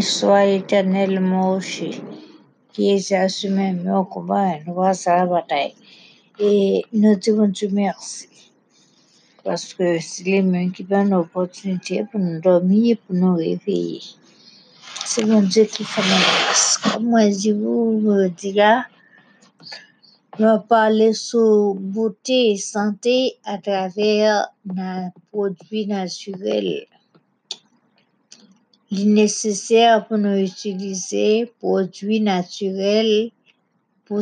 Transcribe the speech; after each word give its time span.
soit 0.00 0.46
éternellement 0.46 1.52
hoché, 1.52 1.90
qui 2.72 2.90
est 2.90 3.12
assumé 3.12 3.76
au 3.90 4.04
combat, 4.04 4.58
nous 4.66 4.72
va 4.72 4.92
à 5.04 5.16
la 5.16 5.26
bataille. 5.26 5.74
Et 6.38 6.82
nous 6.94 7.14
disons 7.16 7.46
Dieu 7.48 7.68
merci. 7.70 8.28
Parce 9.44 9.74
que 9.74 9.98
c'est 9.98 10.24
les 10.24 10.40
mains 10.40 10.70
qui 10.70 10.84
donnent 10.84 11.10
l'opportunité 11.10 12.06
pour 12.10 12.20
nous 12.20 12.40
dormir, 12.40 12.96
pour 13.06 13.16
nous 13.16 13.34
réveiller. 13.34 14.00
C'est 15.04 15.26
mon 15.26 15.42
Dieu 15.42 15.64
qui 15.64 15.84
fait 15.84 16.00
la 16.00 16.16
grâce. 16.16 16.78
Comme 16.78 17.14
je 17.30 17.52
vous 17.52 18.54
là, 18.54 18.86
on 20.38 20.42
va 20.42 20.58
parler 20.58 21.12
sur 21.12 21.74
beauté 21.74 22.52
et 22.52 22.56
santé 22.56 23.34
à 23.44 23.58
travers 23.58 24.48
nos 24.64 25.10
produits 25.30 25.86
naturels. 25.86 26.86
Il 28.94 29.00
est 29.00 29.22
nécessaire 29.22 30.06
pour 30.06 30.18
nous 30.18 30.36
utiliser 30.36 31.46
produits 31.60 32.20
naturels 32.20 33.30
pour 34.04 34.20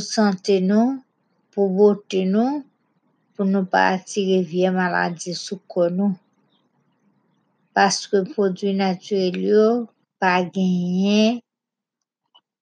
nous, 0.61 1.03
pour 1.51 1.71
beauté 1.71 2.25
nous, 2.25 2.65
pour 3.35 3.47
ne 3.47 3.63
pas 3.63 3.89
attirer 3.89 4.43
vieilles 4.43 4.71
maladies 4.71 5.35
sous 5.35 5.61
nous. 5.91 6.17
Parce 7.75 8.07
que 8.07 8.23
produits 8.33 8.73
naturels 8.73 9.87
pas 10.21 10.45
gagné 10.45 11.43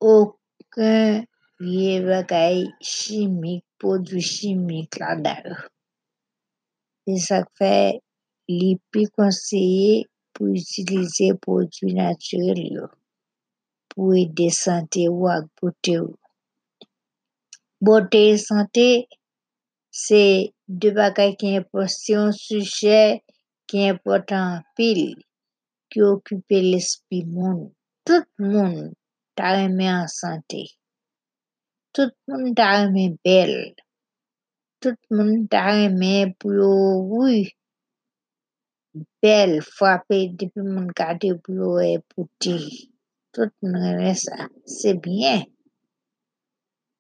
aucun 0.01 1.23
vieux 1.61 2.07
bagage 2.07 2.69
chimique, 2.81 3.67
produit 3.79 4.23
chimique 4.23 4.99
là-dedans. 4.99 5.57
Et 7.07 7.19
ça 7.19 7.45
fait 7.59 8.01
les 8.49 8.79
plus 8.91 9.11
conseillé 10.39 10.39
pour 10.39 10.49
utiliser 10.49 11.35
produits 11.35 11.95
naturels 11.95 12.89
pour 13.99 14.15
aider 14.15 14.51
santé 14.51 15.09
ou 15.09 15.27
à 15.27 15.41
beauté. 15.61 15.99
Beauté 17.81 18.31
et 18.31 18.39
santé, 18.39 19.09
c'est 19.91 20.53
deux 20.69 20.93
bagages 20.93 21.35
qui 21.37 21.57
important, 21.57 22.31
sujet 22.31 23.25
qui 23.67 23.79
est 23.79 23.91
important 23.91 24.61
pile, 24.77 25.17
qui 25.91 26.01
occupe 26.01 26.45
l'esprit 26.49 27.25
monde. 27.25 27.73
Tout 28.05 28.23
le 28.37 28.49
monde 28.49 28.93
t'a 29.35 29.65
aimé 29.65 29.93
en 29.93 30.07
santé. 30.07 30.67
Tout 31.93 32.11
le 32.29 32.45
monde 32.45 32.55
t'a 32.55 32.85
aimé 32.85 33.17
belle. 33.25 33.75
Tout 34.81 34.95
le 35.11 35.17
monde 35.17 35.49
t'a 35.49 35.77
aimé 35.77 36.37
pour 36.39 36.53
oui. 37.11 37.51
Belle, 39.23 39.63
frappée 39.63 40.29
depuis 40.29 40.63
mon 40.63 40.87
garder 40.87 41.35
pour 41.43 41.81
écouter. 41.81 42.59
Tout 43.33 43.51
aime 43.63 44.15
ça. 44.15 44.49
C'est 44.65 45.01
bien. 45.01 45.43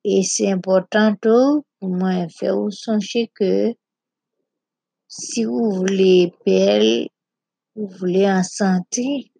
Et 0.04 0.22
c'est 0.22 0.50
important 0.50 1.14
pour 1.16 1.64
moi 1.82 2.28
faire 2.28 2.56
vous 2.56 2.70
songer 2.70 3.30
que 3.34 3.74
si 5.06 5.44
vous 5.44 5.70
voulez 5.70 6.32
belle, 6.44 7.08
vous 7.74 7.88
voulez 7.88 8.30
en 8.30 8.42
santé, 8.42 9.32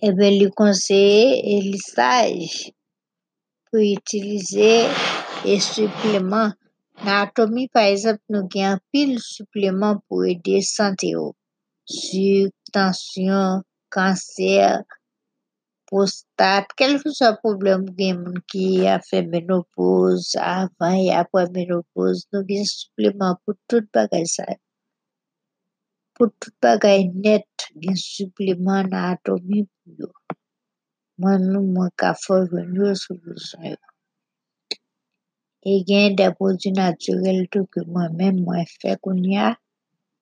eh 0.00 0.12
bien, 0.12 0.30
le 0.30 0.48
conseiller 0.50 1.56
et 1.56 1.62
le 1.62 1.78
sage 1.78 2.72
pour 3.70 3.80
utiliser 3.80 4.84
les 5.44 6.20
Nan 7.02 7.16
atomi 7.24 7.64
par 7.74 7.86
ezap 7.94 8.18
nou 8.32 8.46
gen 8.54 8.78
pil 8.90 9.10
supleman 9.32 9.94
pou 10.06 10.26
ede 10.32 10.56
sante 10.74 11.08
yo. 11.14 11.24
Oh. 11.28 11.34
Suk, 11.84 12.52
tansyon, 12.74 13.64
kanser, 13.94 14.84
prostat, 15.88 16.70
kel 16.78 16.94
fous 17.02 17.20
a 17.28 17.30
problem 17.42 17.84
gen 17.98 18.22
moun 18.22 18.38
ki 18.50 18.66
a 18.94 18.96
fe 19.08 19.20
menopoz, 19.32 20.30
avan 20.54 20.96
e 21.04 21.10
apwa 21.20 21.42
menopoz, 21.56 22.24
nou 22.32 22.42
gen 22.48 22.64
supleman 22.76 23.36
pou 23.42 23.52
tout 23.68 23.86
bagay 23.96 24.24
sa. 24.34 24.46
Pou 26.14 26.32
tout 26.40 26.56
bagay 26.64 27.00
net 27.26 27.68
gen 27.82 27.98
supleman 28.00 28.88
nan 28.92 29.12
atomi 29.14 29.66
pou 29.68 29.98
yo. 30.00 30.08
Mwen 31.20 31.50
nou 31.52 31.62
mwen 31.74 31.92
ka 32.00 32.14
fòj 32.24 32.48
ven 32.54 32.72
yo 32.80 32.94
sou 33.02 33.20
lousan 33.26 33.74
yo. 33.74 33.80
E 35.72 35.74
gen 35.88 36.12
depozi 36.20 36.68
naturel 36.80 37.40
tou 37.52 37.64
ki 37.72 37.80
mwen 37.92 38.10
men 38.18 38.34
mwen 38.44 38.66
fe 38.80 38.90
koun 39.02 39.20
ya 39.34 39.46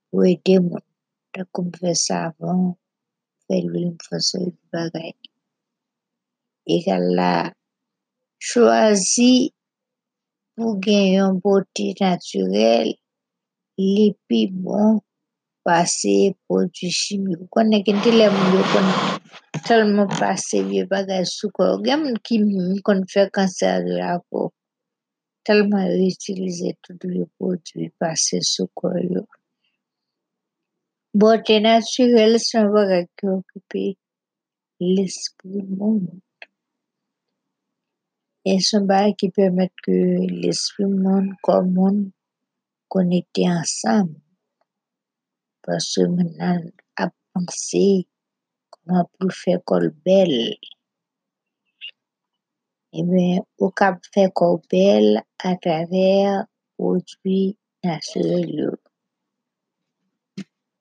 pou 0.08 0.22
ede 0.32 0.56
moun. 0.66 0.84
Ta 1.32 1.42
koum 1.54 1.68
fe 1.80 1.90
savon, 2.06 2.60
fe 3.44 3.56
lwil 3.66 3.88
mfosol 3.96 4.46
bagay. 4.70 5.10
E 6.74 6.76
kal 6.86 7.04
la 7.18 7.32
chwazi 8.46 9.32
pou 10.54 10.78
gen 10.84 11.04
yon 11.16 11.42
boti 11.42 11.88
naturel 11.98 12.88
li 13.82 14.08
pi 14.26 14.40
bon 14.62 15.02
pase 15.66 16.16
poti 16.46 16.86
chimyo. 17.00 17.38
Konen 17.52 17.82
gen 17.86 17.98
te 18.06 18.10
le 18.14 18.30
moun 18.38 18.50
yo 18.60 18.64
konen. 18.72 18.98
Talman 19.66 20.10
pase 20.22 20.62
vye 20.70 20.86
bagay 20.92 21.24
sou 21.34 21.50
kor. 21.56 21.80
Gen 21.84 22.06
moun 22.06 22.18
ki 22.26 22.44
moun 22.46 22.78
kon 22.86 23.02
fe 23.10 23.26
kanser 23.34 23.82
de 23.90 23.98
la 23.98 24.16
pou. 24.30 24.54
Tellement 25.44 25.84
utiliser 25.90 26.76
tous 26.82 26.96
les 27.02 27.26
produits 27.38 27.90
passer 27.98 28.40
sucre. 28.40 28.92
Beauté 31.14 31.60
naturelle, 31.60 32.38
c'est 32.38 32.58
un 32.58 32.70
bagage 32.70 33.06
qui 33.18 33.26
occupe 33.26 33.98
l'esprit 34.80 35.62
monde. 35.62 36.08
Et 38.44 38.60
c'est 38.60 38.76
un 38.78 38.84
bagage 38.84 39.14
qui 39.18 39.30
permet 39.30 39.70
que 39.82 39.90
l'esprit 39.90 40.86
monde 40.86 41.30
comme 41.42 41.74
monde 41.74 42.10
connectés 42.88 43.48
ensemble. 43.48 44.14
Parce 45.62 45.94
que 45.94 46.06
maintenant, 46.06 46.60
à 46.96 47.10
penser 47.32 48.06
comment 48.70 49.08
pour 49.18 49.32
faire 49.32 49.60
corps 49.64 49.80
belle. 50.04 50.56
Bien, 52.92 53.40
au 53.58 53.70
cap 53.70 53.98
faire 54.12 54.30
corps 54.34 54.60
belle 54.70 55.22
à 55.38 55.56
travers 55.56 56.44
produits 56.76 57.56
naturels. 57.82 58.76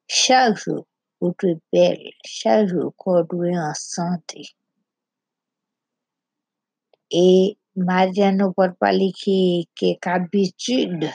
Chaque 0.08 0.58
jour, 0.58 0.86
pour 1.20 1.34
être 1.44 1.62
belle, 1.72 2.12
chaque 2.26 2.68
jour, 2.68 2.94
corps 2.98 3.24
doit 3.24 3.56
en 3.56 3.74
santé. 3.74 4.44
Et 7.12 7.58
maintenant, 7.78 8.54
nous 8.58 8.66
ne 8.66 8.74
parler 8.74 9.14
que 9.14 9.64
quelques 9.76 10.08
habitudes 10.08 11.10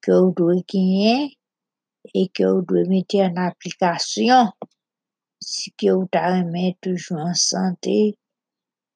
que 0.00 0.12
vous 0.12 0.34
devez 0.34 0.64
gagner 0.72 1.38
et 2.14 2.28
que 2.28 2.44
vous 2.44 2.62
devez 2.62 2.88
mettre 2.88 3.16
en 3.16 3.36
application 3.36 4.52
si 5.38 5.70
que 5.72 5.90
vous 5.90 6.08
aimez 6.14 6.78
toujours 6.80 7.18
en 7.18 7.34
santé, 7.34 8.16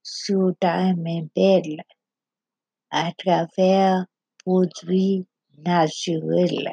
sou 0.07 0.53
ta 0.63 0.73
men 1.05 1.25
bel 1.35 1.69
a 3.01 3.05
traver 3.21 4.07
prodwi 4.41 5.27
naturel. 5.67 6.67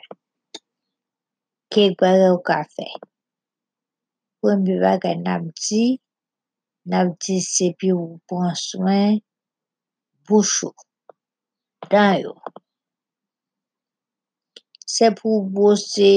Ke 1.74 1.90
gware 1.98 2.28
ou 2.34 2.42
kafe? 2.50 2.88
Pwembe 4.40 4.76
bagay 4.84 5.18
namdi, 5.26 5.86
namdi 6.92 7.36
sepi 7.42 7.90
ou 7.98 8.20
ponswen 8.30 9.18
bouchou, 10.28 10.76
dan 11.92 12.20
yo. 12.22 12.36
Se 14.94 15.10
pou 15.18 15.42
bose 15.58 16.12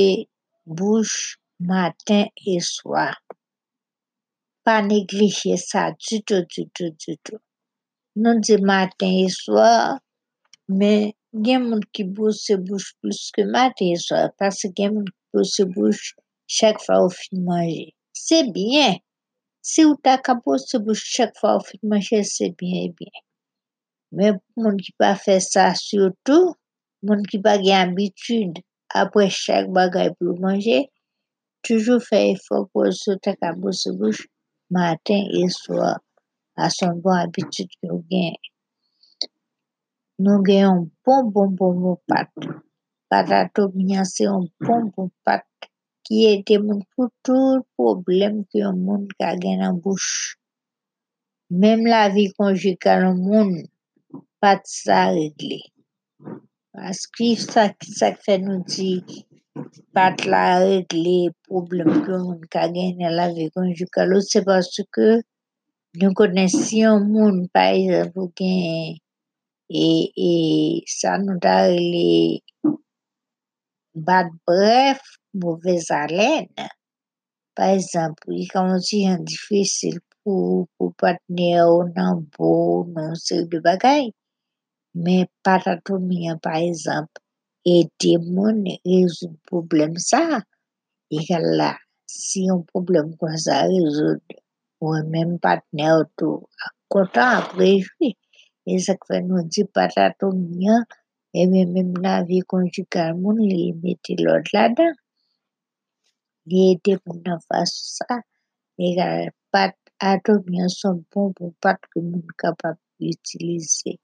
bouch 0.66 1.38
matin 1.68 2.28
e 2.52 2.60
swa. 2.60 3.08
Pas 4.66 4.82
négliger 4.82 5.56
ça 5.56 5.92
du 5.92 6.24
tout, 6.24 6.44
du 6.52 6.68
tout, 6.74 6.90
du 6.98 7.16
tout. 7.24 7.38
Non 8.16 8.40
dit 8.40 8.60
matin 8.60 9.12
et 9.24 9.28
soir, 9.28 10.00
mais 10.68 11.14
il 11.32 11.46
y 11.46 11.54
a 11.54 11.60
gens 11.60 11.78
qui 11.92 12.02
bossent 12.02 12.50
bouche 12.50 12.94
plus 13.00 13.30
que 13.32 13.42
matin 13.42 13.92
et 13.94 13.96
soir 13.96 14.30
parce 14.36 14.62
qu'il 14.62 14.72
y 14.78 14.86
a 14.86 14.88
gens 14.88 15.04
qui 15.04 15.12
bossent 15.32 15.60
bouche 15.60 16.16
chaque 16.48 16.80
fois 16.82 17.04
au 17.04 17.10
fin 17.10 17.30
de 17.30 17.42
manger. 17.42 17.94
C'est 18.12 18.50
bien. 18.50 18.96
Si 19.62 19.84
vous 19.84 19.96
avez 20.02 20.20
qu'à 20.20 20.34
bosser 20.34 20.80
bouche 20.80 21.04
chaque 21.04 21.38
fois 21.38 21.58
au 21.58 21.60
fin 21.60 21.78
de 21.80 21.88
manger, 21.88 22.24
c'est 22.24 22.54
bien, 22.58 22.88
bien. 22.98 23.20
Mais 24.10 24.32
pour 24.32 24.64
gens 24.64 24.76
qui 24.76 24.92
pas 24.98 25.14
faire 25.14 25.40
ça 25.40 25.76
surtout, 25.76 26.56
gens 27.04 27.22
qui 27.30 27.38
pas 27.38 27.58
habitude 27.82 28.58
après 28.88 29.30
chaque 29.30 29.70
bagage 29.70 30.10
pour 30.18 30.40
manger, 30.40 30.90
toujours 31.62 32.02
faire 32.02 32.34
effort 32.34 32.68
pour 32.72 32.92
se 32.92 33.12
qu'à 33.22 33.52
bosser 33.52 33.92
bouche 33.92 34.26
matin 34.70 35.22
et 35.32 35.48
soir. 35.48 36.00
À 36.56 36.70
son 36.70 36.94
bon 36.96 37.10
habitude 37.10 37.68
que 37.82 37.88
vous 37.88 38.04
gagnez. 38.10 38.40
Nous 40.18 40.42
gagnons 40.42 40.82
un 40.82 40.88
bon, 41.04 41.50
bon, 41.50 41.72
bon, 41.72 41.98
pâte. 42.06 42.30
Pâte 43.08 43.30
à 43.30 44.04
c'est 44.04 44.26
un 44.26 44.46
bon, 44.60 44.90
bon 44.96 45.10
pâte 45.24 45.44
ki 46.06 46.18
ede 46.30 46.56
moun 46.62 46.80
pou 46.94 47.10
tout 47.26 47.64
problem 47.78 48.34
ki 48.48 48.60
yon 48.62 48.76
moun 48.86 49.06
ka 49.18 49.30
gen 49.42 49.56
nan 49.62 49.78
bouch. 49.82 50.10
Mem 51.60 51.80
la 51.92 52.02
vi 52.14 52.24
konjikal 52.36 53.02
moun, 53.26 53.50
pat 54.40 54.60
sa 54.70 55.00
regle. 55.16 55.58
Paski 56.74 57.28
sa 57.42 57.64
sa 57.98 58.08
fe 58.22 58.36
nou 58.44 58.62
di, 58.70 58.92
pat 59.02 59.14
la 59.18 59.35
regle 59.56 61.16
problem 61.48 61.88
ki 62.04 62.10
yon 62.12 62.22
moun 62.28 62.42
ka 62.54 62.62
gen 62.74 62.90
nan 63.00 63.16
la 63.18 63.26
vi 63.36 63.44
konjikal 63.54 64.08
ou 64.16 64.28
se 64.30 64.40
paske 64.48 65.08
nou 66.00 66.12
konen 66.18 66.48
si 66.60 66.82
yon 66.84 67.08
moun 67.12 67.36
pa 67.54 67.66
yon 67.72 68.10
gen 68.38 68.98
e, 69.84 69.88
e 70.30 70.32
sa 70.98 71.16
nou 71.24 71.36
da 71.44 71.56
regle 71.72 72.36
bad 73.96 74.28
bref, 74.46 75.00
mouvez 75.32 75.90
alen. 75.90 76.48
Par 77.56 77.70
exemple, 77.70 78.28
yi 78.36 78.46
koman 78.52 78.80
si 78.84 79.04
yon 79.06 79.24
difisil 79.24 79.96
pou, 80.20 80.66
pou 80.76 80.92
patne 81.00 81.52
ou 81.64 81.86
nan 81.96 82.26
bo, 82.36 82.84
nan 82.92 83.16
se 83.16 83.40
de. 83.50 83.60
Men 85.04 85.26
patatomi 85.44 86.28
an, 86.30 86.38
par 86.42 86.60
exemple, 86.60 87.20
moun 88.34 88.58
rezoun 88.86 89.34
problem 89.48 89.92
sa, 90.08 90.22
yi 91.12 91.20
kal 91.28 91.46
la, 91.60 91.70
si 92.06 92.46
yon 92.48 92.60
problem 92.72 93.06
kon 93.18 93.34
sa 93.44 93.56
rezoun, 93.70 94.20
ou 94.82 94.94
men 95.12 95.38
patne 95.44 95.86
ou 95.96 96.04
tou, 96.18 96.36
kontan 96.92 97.28
aprejoui. 97.40 98.10
E 98.66 98.78
sak 98.86 99.00
fe 99.08 99.16
nou 99.26 99.42
di 99.52 99.62
patatomi 99.74 100.70
an, 100.74 100.82
e 101.38 101.42
men 101.50 101.72
men 101.74 101.88
la 102.04 102.14
vi 102.28 102.38
konjikal 102.52 103.10
moun, 103.22 103.38
li 103.50 103.72
mette 103.82 104.14
lod 104.24 104.46
la 104.54 104.64
dan. 104.76 104.94
Li 106.48 106.60
ede 106.72 106.92
moun 107.02 107.18
nan 107.26 107.42
fasy 107.48 107.82
sa, 107.96 108.20
e 108.84 108.94
kal 108.98 109.30
patatomi 109.52 110.62
an 110.64 110.70
son 110.78 111.02
bon 111.10 111.34
pou 111.36 111.50
pat 111.62 111.78
ke 111.90 111.98
moun 112.10 112.26
kapap 112.40 112.78
utilize. 113.12 113.98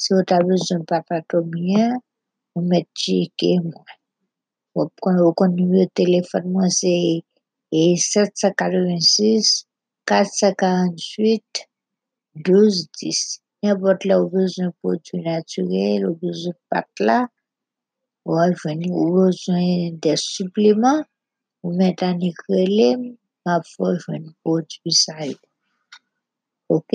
Si 0.00 0.08
ou 0.14 0.24
ta 0.28 0.38
bezon 0.46 0.82
patatomi 0.90 1.76
an, 1.86 1.96
ou 2.58 2.66
met 2.70 2.86
chike 3.00 3.50
moun. 3.62 3.96
Ou 4.78 5.32
kon 5.38 5.54
nime 5.56 5.82
telefon 5.98 6.44
moun 6.52 6.70
se 6.80 6.94
786 7.72 9.66
448 10.10 11.68
1210. 12.46 13.40
Nye 13.62 13.74
bot 13.82 14.00
la 14.08 14.16
ou 14.22 14.30
bezon 14.32 14.70
potu 14.80 15.14
naturel, 15.24 16.00
ou 16.08 16.14
bezon 16.22 16.56
pat 16.70 16.88
la, 17.06 17.18
ou 18.26 18.38
al 18.44 18.54
veni 18.62 18.88
ou 18.94 19.06
bezon 19.16 19.98
de 20.04 20.14
supleman, 20.22 21.02
ou 21.62 21.74
an 22.08 22.22
ikrelem, 22.30 23.00
ma 23.44 23.54
veni 24.06 24.30
potu 24.44 24.94
sa 25.02 25.16
yo. 25.26 25.38
Ok? 26.76 26.92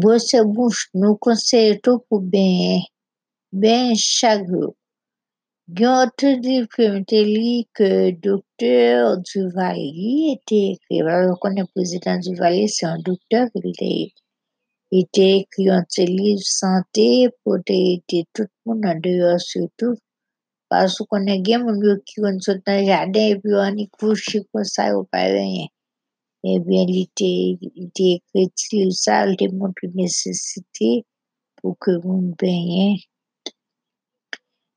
Bo 0.00 0.18
se 0.28 0.40
bouch 0.54 0.80
nou 1.00 1.16
konseye 1.24 1.78
tou 1.84 2.02
pou 2.06 2.20
ben, 3.52 3.60
ben 3.60 3.96
chak 3.96 4.40
yo. 4.52 4.74
Gyon 5.76 6.10
te 6.16 6.28
di 6.44 6.54
kemte 6.74 7.18
li 7.28 7.66
ke 7.76 7.88
doktor 8.24 9.20
Duvalier 9.28 10.30
ete 10.34 10.60
ekri, 10.72 11.02
wala 11.06 11.34
konen 11.42 11.66
prezident 11.74 12.24
Duvalier, 12.24 12.70
se 12.76 12.86
an 12.88 13.02
doktor 13.08 13.50
ki 13.52 13.60
li 13.64 13.90
ete 15.00 15.26
ekri 15.40 15.66
an 15.76 15.84
te 15.94 16.06
liv 16.08 16.40
sante 16.58 17.08
pou 17.42 17.60
te 17.68 17.76
ete 17.94 18.22
tout 18.34 18.50
moun 18.64 18.86
an 18.90 19.02
deyo 19.04 19.34
surtout 19.50 20.00
pasou 20.70 21.04
konen 21.10 21.44
gen 21.46 21.66
moun 21.66 21.84
yo 21.84 21.98
ki 22.06 22.16
kon 22.22 22.40
sot 22.46 22.64
nan 22.66 22.80
jade 22.88 23.20
epi 23.34 23.52
yo 23.52 23.60
an 23.68 23.76
ikouchi 23.84 24.38
kon 24.48 24.64
sa 24.74 24.88
yo 24.92 25.04
pa 25.12 25.20
renyen. 25.34 25.68
Ebyen 26.52 26.88
li 26.94 27.04
te 27.18 27.28
ekri 28.14 28.48
ti 28.56 28.66
liv 28.78 28.92
sa, 29.04 29.14
li 29.28 29.36
te 29.40 29.46
moun 29.52 29.72
ki 29.78 29.92
nesesite 29.98 30.90
pou 31.60 31.76
ke 31.82 31.92
moun 32.04 32.32
benyen. 32.40 32.96
Ebyen 32.96 32.96
isi 32.96 33.17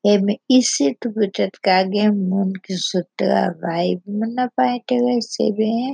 tou 0.04 1.14
petet 1.14 1.54
ka 1.66 1.76
gen 1.94 2.16
moun 2.30 2.54
ki 2.64 2.76
sot 2.88 3.08
travay, 3.22 3.88
moun 4.06 4.32
nan 4.38 4.50
pa 4.56 4.64
interese 4.78 5.46
benyen, 5.58 5.94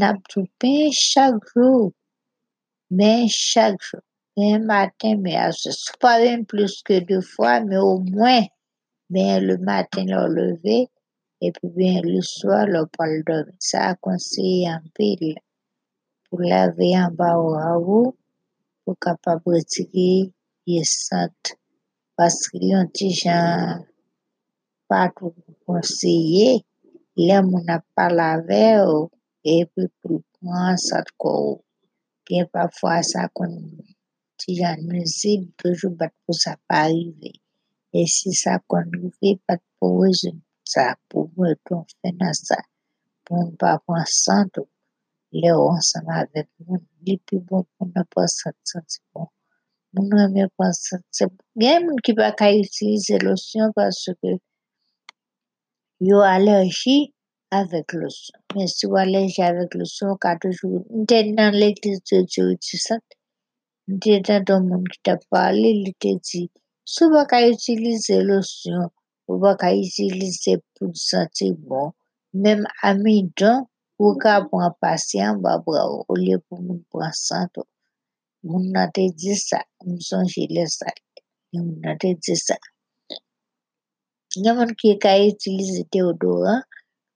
nap 0.00 0.18
tou 0.28 0.44
ben 0.60 0.92
chak 0.92 1.38
jou, 1.54 1.88
ben 2.98 3.24
chak 3.32 3.80
jou, 3.86 4.02
ben 4.36 4.66
maten, 4.68 5.22
ben 5.24 5.38
ase, 5.46 5.72
sou 5.72 5.96
pa 6.02 6.18
ven 6.20 6.44
plus 6.50 6.82
ke 6.84 7.00
de 7.08 7.22
fwa, 7.30 7.54
men 7.64 7.80
ou 7.80 8.02
mwen, 8.12 8.44
ben 9.08 9.46
le 9.46 9.56
maten 9.68 10.12
lor 10.12 10.28
leve, 10.36 10.78
epi 11.40 11.72
ben 11.78 12.02
le 12.12 12.20
swa 12.34 12.66
lor 12.68 12.90
pal 12.98 13.14
domi. 13.24 13.56
Sa 13.70 13.94
konseye 14.04 14.68
an 14.74 14.84
pil, 14.96 15.32
pou 16.28 16.44
lave 16.44 16.92
an 17.04 17.16
ba 17.16 17.30
ou 17.40 17.56
avou, 17.72 18.12
pou 18.84 19.00
kapab 19.00 19.48
retiki 19.48 20.10
ye 20.68 20.84
sant. 20.84 21.57
Paske 22.20 22.58
yon 22.70 22.86
ti 22.96 23.08
jan 23.20 23.52
patou 24.90 25.30
konseye, 25.64 26.48
le 27.26 27.36
moun 27.48 27.68
ap 27.76 27.84
pa 27.96 28.06
lave 28.18 28.64
ou, 28.92 29.02
epi 29.56 29.82
pou 30.00 30.16
pran 30.34 30.74
sat 30.88 31.06
kou. 31.22 31.46
Gen 32.26 32.44
pa 32.54 32.64
fwa 32.76 32.96
sa 33.10 33.22
kon 33.36 33.54
ti 34.38 34.50
jan 34.60 34.78
nizib, 34.90 35.40
toujou 35.58 35.92
bat 36.00 36.12
pou 36.24 36.34
sa 36.42 36.52
pa 36.66 36.76
arrive. 36.88 37.30
E 37.98 38.02
si 38.14 38.30
sa 38.42 38.54
kon 38.70 38.86
rive, 38.98 39.30
pat 39.46 39.62
pou 39.78 40.02
rezoun 40.02 40.38
sa, 40.72 40.84
pou 41.08 41.30
mwen 41.36 41.54
kon 41.66 41.86
fè 41.98 42.08
nan 42.18 42.34
sa, 42.46 42.58
pou 43.24 43.38
mwen 43.38 43.54
pa 43.62 43.70
pran 43.84 44.06
sant 44.24 44.52
ou, 44.60 44.66
le 45.40 45.50
ou 45.60 45.70
ansan 45.76 46.06
avèk 46.20 46.48
moun, 46.66 46.82
bon 47.48 47.62
pou 47.74 47.84
mwen. 47.94 49.30
Moun 49.92 50.08
nan 50.16 50.28
mè 50.34 50.44
pansan. 50.58 51.00
Gen 51.60 51.78
moun 51.84 51.98
ki 52.04 52.12
pa 52.18 52.28
ka 52.38 52.46
itilize 52.62 53.16
losyon 53.26 53.68
paske 53.76 54.30
yo 56.08 56.18
alerji 56.34 56.96
avèk 57.58 57.88
losyon. 58.00 58.38
Men 58.54 58.68
si 58.74 58.82
yo 58.86 58.96
alerji 59.04 59.40
avèk 59.50 59.70
losyon, 59.80 60.10
ka 60.22 60.30
toujou. 60.40 60.84
Nte 61.00 61.18
nan 61.36 61.50
l'eklis 61.60 61.98
de 62.08 62.18
Diyo 62.30 62.44
ti 62.64 62.76
san, 62.86 63.00
nte 63.94 64.12
nan 64.26 64.40
don 64.48 64.68
moun 64.68 64.84
ki 64.92 64.98
ta 65.06 65.14
pale, 65.30 65.70
li 65.84 65.92
te 66.02 66.12
di, 66.26 66.42
sou 66.94 67.08
pa 67.14 67.22
ka 67.30 67.38
itilize 67.52 68.16
losyon, 68.30 68.84
ou 69.28 69.40
pa 69.42 69.52
ka 69.60 69.68
itilize 69.84 70.52
pou 70.74 70.92
di 70.92 71.00
santi 71.10 71.48
bon, 71.66 71.90
menm 72.42 72.62
amidon, 72.90 73.66
ou 74.02 74.14
ka 74.22 74.32
pran 74.50 74.72
pasyen, 74.82 75.40
ba 75.42 75.58
bravo, 75.64 75.96
ou, 76.04 76.06
ou 76.10 76.22
li 76.24 76.36
pou 76.46 76.60
moun 76.62 76.80
pran 76.92 77.14
santo. 77.26 77.66
Moun 78.46 78.70
nan 78.74 78.92
te 78.94 79.08
di 79.18 79.34
sa. 79.34 79.58
Mson 79.86 80.24
jile 80.32 80.64
sa. 80.66 80.88
Yon 81.52 81.66
nate 81.82 82.08
di 82.22 82.34
sa. 82.46 82.56
Nyaman 84.42 84.70
ki 84.78 84.90
ka 85.02 85.12
itilize 85.28 85.82
deodoran, 85.92 86.60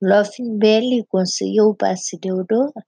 lò 0.08 0.18
fin 0.32 0.48
bel 0.62 0.84
li 0.90 1.00
konseye 1.12 1.60
ou 1.66 1.74
pasi 1.82 2.14
deodoran. 2.24 2.84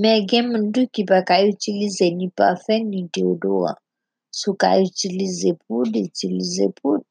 Men 0.00 0.26
gen 0.28 0.46
mdou 0.52 0.86
ki 0.94 1.02
pa 1.10 1.18
ka 1.28 1.36
itilize 1.50 2.06
ni 2.18 2.26
pafen 2.38 2.82
ni 2.92 3.00
deodoran. 3.14 3.76
Sou 4.38 4.52
ka 4.62 4.70
itilize 4.86 5.50
poud, 5.64 5.92
itilize 6.06 6.66
poud. 6.78 7.02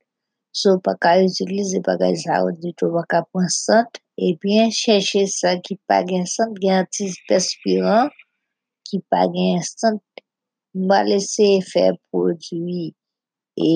Sou 0.60 0.82
pa 0.86 0.94
ka 1.04 1.12
itilize 1.28 1.78
bagay 1.88 2.16
sa 2.24 2.42
ou 2.44 2.52
di 2.52 2.60
dito 2.74 2.86
baka 2.96 3.22
pwansant, 3.30 3.92
ebyen 4.28 4.70
chèche 4.82 5.24
sa 5.40 5.50
ki 5.64 5.74
pa 5.88 5.98
gen 6.10 6.26
sant 6.36 6.54
gen 6.62 6.82
antiperspirant, 6.82 8.12
ki 8.88 8.98
pa 9.10 9.22
gen 9.34 9.62
sant 9.80 10.02
mwa 10.78 11.00
lese 11.10 11.48
fè 11.72 11.86
prodwi 12.10 12.84
e 13.70 13.72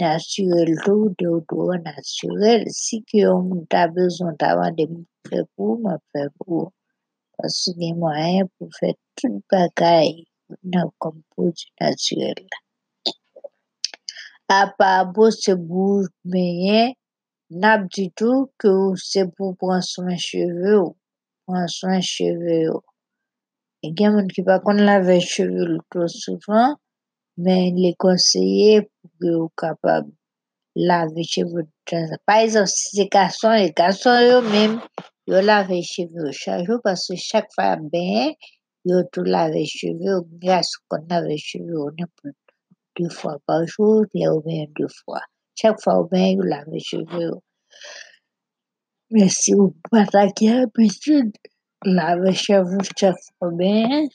naturel 0.00 0.72
tou, 0.84 1.10
deodoran 1.18 1.84
naturel. 1.86 2.66
Si 2.82 3.00
ki 3.08 3.22
yon 3.24 3.46
moun 3.48 3.62
ta 3.72 3.86
bezon 3.94 4.38
ta 4.40 4.56
wande 4.58 4.84
moun 4.90 5.06
fè 5.28 5.44
pou, 5.54 5.78
mwa 5.82 5.96
fè 6.10 6.26
pou. 6.38 6.70
Pasou 7.36 7.76
gen 7.78 8.00
mwen 8.02 8.50
pou 8.56 8.68
fè 8.78 8.94
tout 9.16 9.38
bagay 9.52 10.10
nan 10.72 10.90
kom 11.02 11.22
prodwi 11.32 11.70
naturel. 11.80 12.42
A 14.50 14.62
pa 14.78 14.92
bo 15.14 15.30
se 15.30 15.54
bouj 15.54 16.08
menyen, 16.32 16.96
nap 17.62 17.86
di 17.94 18.08
tou 18.18 18.48
ke 18.58 18.70
ou 18.70 18.96
se 18.98 19.22
pou 19.36 19.54
pran 19.60 19.82
son 19.86 20.10
cheve 20.18 20.72
ou, 20.80 20.96
pran 21.46 21.68
son 21.70 22.02
cheve 22.02 22.56
ou. 22.74 22.82
E 23.86 23.88
gen 23.96 24.12
moun 24.14 24.28
ki 24.34 24.42
pa 24.48 24.56
kon 24.64 24.78
lave 24.88 25.16
cheve 25.32 25.56
ou 25.62 25.68
loutou 25.72 26.08
soufan, 26.22 26.74
men 27.44 27.78
le 27.82 27.92
konseye 28.02 28.74
pou 29.18 29.30
ou 29.44 29.52
kapab 29.60 30.04
lave 30.88 31.22
cheve 31.32 31.62
ou. 31.62 31.68
Pa 32.28 32.34
ezan 32.46 32.68
si 32.74 32.86
se 32.96 33.06
kason, 33.14 33.56
e 33.66 33.70
kason 33.80 34.18
yo 34.26 34.38
men, 34.52 34.76
yo 35.30 35.40
lave 35.50 35.80
cheve 35.92 36.18
ou 36.26 36.36
chajou, 36.42 36.82
pasou 36.84 37.16
chak 37.28 37.48
fwa 37.54 37.70
ben, 37.94 38.36
yo 38.88 39.00
tou 39.12 39.24
lave 39.24 39.64
cheve 39.76 40.12
ou, 40.16 40.28
gas 40.44 40.68
kon 40.88 41.08
lave 41.10 41.40
cheve 41.48 41.72
ou, 41.72 41.88
nepou. 41.96 42.36
De 42.98 43.08
fwa 43.16 43.38
pa 43.46 43.62
joun, 43.70 44.04
le 44.12 44.28
ou 44.28 44.44
ben 44.44 44.66
de 44.76 44.86
fwa. 44.98 45.24
Chak 45.56 45.80
fwa 45.82 46.00
ou 46.02 46.10
ben, 46.12 46.34
yo 46.36 46.44
lave 46.52 46.84
cheve 46.84 47.24
ou. 47.30 47.40
Mais 49.10 49.28
si 49.28 49.54
vous 49.54 49.74
attaquez 49.92 50.50
l'habitude, 50.50 51.32
chaque 52.96 53.16
fois 53.38 53.50
bien, 53.52 54.06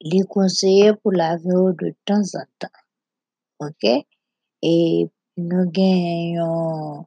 les 0.00 0.22
conseillers 0.22 0.94
pour 1.02 1.12
laver 1.12 1.72
de 1.80 1.94
temps 2.04 2.22
en 2.34 2.44
temps. 2.58 2.80
OK? 3.60 4.04
Et 4.62 5.10
nous 5.36 5.70
gagnons 5.70 7.06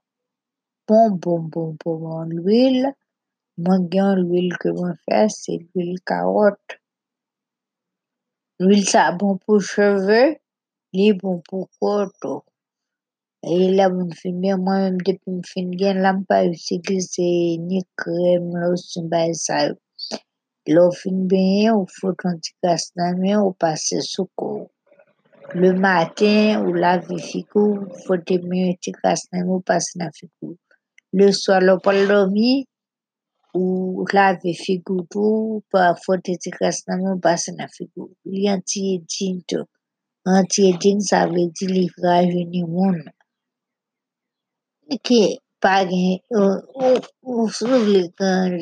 bon, 0.88 1.12
bon, 1.12 1.40
bon, 1.40 1.78
bon, 1.84 2.22
l'huile. 2.24 2.94
Moi, 3.58 3.78
l'huile 4.16 4.58
que 4.58 4.70
je 4.70 4.94
fais, 5.06 5.28
c'est 5.28 5.60
l'huile 5.76 6.00
carotte. 6.06 6.80
L'huile, 8.60 8.88
ça 8.88 9.12
bon 9.12 9.38
pour 9.38 9.62
cheveux, 9.62 10.38
les 10.94 11.14
bon 11.14 11.42
pour 11.50 11.70
corps. 12.22 12.46
Et 13.42 13.72
là, 13.72 13.90
mon 13.90 14.10
film, 14.12 14.42
moi-même, 14.58 14.98
depuis 14.98 15.40
que 15.42 15.48
je 15.48 15.52
finis, 15.52 15.78
je 15.80 15.86
n'ai 15.86 16.26
pas 16.28 16.46
utilisé 16.46 17.58
ni 17.58 17.82
crème, 17.96 18.52
lotion, 18.54 19.10
ça. 19.34 19.70
L'eau 20.68 20.92
fin 20.92 21.12
bien, 21.14 21.74
il 21.74 21.86
faut 22.00 22.14
un 22.26 22.36
petit 22.36 22.52
casse 22.62 22.92
dans 22.98 23.18
main, 23.18 23.42
ou 23.42 23.54
corps. 24.36 24.68
Le 25.56 25.72
matin, 25.72 26.64
ou 26.66 26.74
dans 29.32 29.40
main, 29.40 29.54
ou 29.54 29.62
figou. 30.12 30.58
Le 31.14 31.32
soir, 31.32 31.62
dormir, 32.08 32.66
ou 33.54 34.06
petit 36.22 36.52
casse 36.52 36.84
dans 36.86 36.98
main, 36.98 37.14
ou 37.14 37.20
passer 37.20 37.54
dans 37.54 37.70
figou. 37.70 38.12
Il 38.26 38.44
y 38.44 38.50
a 38.50 38.54
un 38.54 38.60
petit 38.60 39.02
jean 39.08 39.42
tout. 39.48 39.66
Anti-aging, 40.26 41.00
ça 41.00 41.26
veut 41.26 41.48
dire 41.48 41.70
livrage 41.70 42.36
ni 42.36 42.64
monde. 42.64 43.10
Que 44.98 45.22
pa 45.62 45.84
gen, 45.90 46.20
ou, 46.40 46.98
ou 47.22 47.48
souvle 47.52 48.08
kan, 48.18 48.56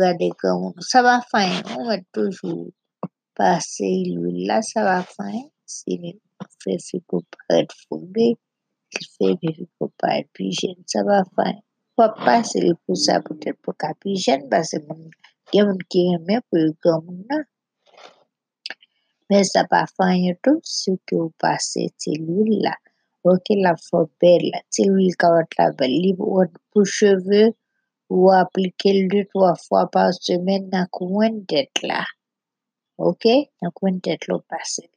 gade 0.00 0.28
kan, 0.40 0.72
sa 0.90 1.02
va 1.06 1.16
fayn, 1.30 1.60
ou 1.76 1.88
met 1.88 2.04
toujou 2.14 2.70
pase 3.38 3.88
l'huile 4.10 4.46
la, 4.50 4.58
sa 4.66 4.84
va 4.88 4.98
fayn, 5.14 5.46
si 5.74 5.98
fe 6.62 6.76
fiko 6.88 7.22
paret 7.36 7.72
fogue, 7.84 8.28
si 8.92 9.08
fe 9.14 9.32
fiko 9.40 9.88
paret 10.02 10.28
pijen, 10.36 10.76
sa 10.92 11.06
va 11.08 11.22
fayn. 11.36 11.62
Pa 11.96 12.08
pase 12.24 12.60
li 12.64 12.74
pou 12.82 12.98
sa 12.98 13.20
potet 13.24 13.56
pou 13.62 13.76
ka 13.78 13.92
pijen, 14.02 14.48
pase 14.52 14.82
moun, 14.86 15.08
gen 15.52 15.68
moun 15.70 15.82
ki 15.92 16.06
reme 16.10 16.40
pou 16.48 16.60
yu 16.60 16.76
gan 16.84 17.04
moun 17.06 17.24
na. 17.30 17.42
Men 19.30 19.44
sa 19.48 19.62
pa 19.70 19.86
fayn 19.96 20.34
tou, 20.44 20.60
si 20.66 20.98
ou 21.16 21.30
pase 21.40 21.86
ti 22.00 22.18
l'huile 22.20 22.74
Ok, 23.24 23.44
la 23.50 23.76
fois 23.76 24.08
belle, 24.20 24.50
tu 24.72 24.82
l'huile 24.82 25.16
carotte 25.16 25.56
la 25.58 25.70
belle, 25.72 25.92
libre 25.92 26.44
pour 26.72 26.84
cheveux, 26.84 27.54
ou 28.10 28.30
appliquer 28.30 29.06
deux, 29.06 29.24
trois 29.32 29.54
fois 29.54 29.88
par 29.90 30.12
semaine 30.12 30.68
dans 30.70 30.80
le 30.80 30.86
coin 30.90 31.30
tête 31.46 31.82
là. 31.82 32.04
Ok, 32.98 33.24
dans 33.24 33.68
le 33.68 33.70
coin 33.70 33.98
tête 33.98 34.26
là, 34.26 34.38
passer. 34.48 34.90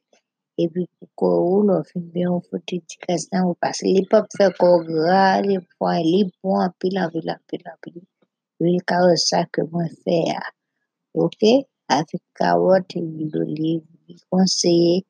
Et 0.58 0.68
puis, 0.68 0.88
pour 0.98 1.08
qu'on 1.14 1.38
roule, 1.38 1.70
on 1.70 1.84
fait 1.84 2.00
bien, 2.00 2.30
on 2.30 2.40
fait 2.40 2.62
des 2.68 2.80
petits 2.80 2.98
casse-temps, 2.98 3.50
on 3.50 3.54
passe. 3.54 3.82
Les 3.82 4.04
pas 4.10 4.26
faire 4.36 4.52
corps 4.58 4.82
gras, 4.82 5.40
les 5.42 5.58
points, 5.78 6.00
les 6.00 6.24
points, 6.40 6.72
pile, 6.78 6.98
en 6.98 7.10
pile, 7.10 7.30
en 7.30 7.36
pile, 7.46 7.62
en 7.66 7.76
pile. 7.80 8.80
Carotte, 8.86 9.18
ça 9.18 9.44
que 9.52 9.62
moi 9.62 9.84
faire. 10.04 10.50
Ok, 11.14 11.42
avec 11.88 12.22
carotte 12.34 12.96
et 12.96 13.00
l'huile 13.00 13.30
d'olive, 13.30 13.82
conseiller 14.30 15.04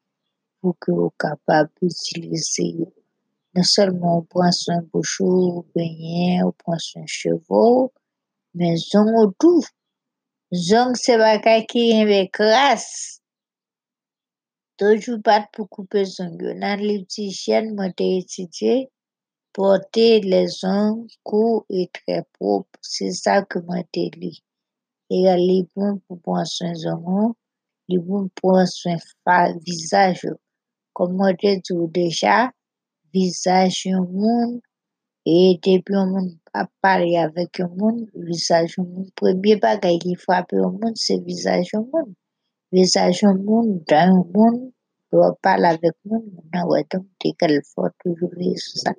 pour 0.61 0.77
que 0.81 0.91
vous 0.91 1.13
capable 1.19 1.71
d'utiliser 1.81 2.77
non 3.57 3.63
seulement 3.63 4.19
on 4.19 4.23
prend 4.23 4.53
soin 4.53 4.83
bouchou, 4.93 5.65
beignet, 5.75 6.43
on 6.45 6.53
prend 6.53 6.79
soin 6.79 7.05
chevaux, 7.07 7.93
mais 8.55 8.77
zong 8.77 9.33
tout. 9.39 9.65
Zong 10.53 10.95
c'est 10.95 11.17
bagay 11.17 11.65
qui 11.67 11.93
avec 11.95 12.35
grâce. 12.35 13.23
Toujours 14.77 15.23
pas 15.23 15.49
pour 15.55 15.71
couper 15.71 16.05
zong. 16.05 16.37
Dans 16.37 16.79
l'hygiène, 16.79 17.75
moi 17.75 17.87
j'ai 17.99 18.19
étudié, 18.19 18.91
porter 19.55 20.21
les 20.21 20.49
ongles 20.65 21.09
courts 21.23 21.65
et 21.71 21.89
très 21.91 22.25
propres. 22.35 22.79
C'est 22.83 23.13
ça 23.13 23.43
que 23.43 23.59
moi 23.61 23.79
j'ai 23.95 24.11
lu. 24.11 24.33
Et 25.09 25.23
les 25.23 25.67
bon 25.75 25.99
pour 26.07 26.21
prendre 26.21 26.47
soin 26.47 26.75
zong, 26.75 27.33
les 27.89 27.99
bon 27.99 28.29
pour 28.35 28.53
prendre 28.53 28.69
soin 28.69 28.97
visage. 29.65 30.27
Comme 30.93 31.17
moi 31.17 31.33
j'ai 31.41 31.57
dit 31.57 31.73
déjà, 31.89 32.51
visage 33.17 33.81
yon 33.93 34.07
moun, 34.17 34.51
e 35.35 35.37
depi 35.65 35.91
yon 35.97 36.09
moun 36.13 36.29
ap 36.61 36.69
pale 36.83 37.09
avek 37.25 37.53
yon 37.61 37.73
moun, 37.79 37.97
visaj 38.29 38.67
yon 38.77 38.87
moun, 38.93 39.09
premye 39.19 39.55
bagay 39.65 39.97
ki 40.05 40.15
frape 40.25 40.55
yon 40.63 40.75
moun, 40.81 40.95
se 41.05 41.15
visaj 41.27 41.63
yon 41.73 41.85
moun. 41.93 42.09
Visaj 42.77 43.23
yon 43.23 43.37
moun, 43.47 43.67
dan 43.91 44.09
yon 44.15 44.27
moun, 44.35 44.57
do 45.11 45.19
pale 45.45 45.67
avek 45.75 45.97
moun, 46.09 46.23
moun 46.35 46.47
nan 46.55 46.69
wè 46.71 46.81
ton 46.91 47.05
te 47.21 47.33
kal 47.41 47.55
fò 47.71 47.91
toujou 48.01 48.31
ve 48.39 48.53
sou 48.65 48.85
sa. 48.85 48.93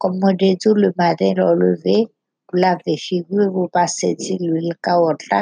Kom 0.00 0.16
mwen 0.20 0.40
de 0.40 0.50
tou 0.62 0.80
le 0.82 0.90
matin 1.00 1.36
lò 1.40 1.48
leve, 1.62 1.98
pou 2.46 2.60
lave 2.64 2.94
figou, 3.06 3.50
pou 3.54 3.72
pase 3.76 4.14
ti 4.22 4.38
l'huile 4.42 4.74
carotte 4.86 5.30
la, 5.32 5.40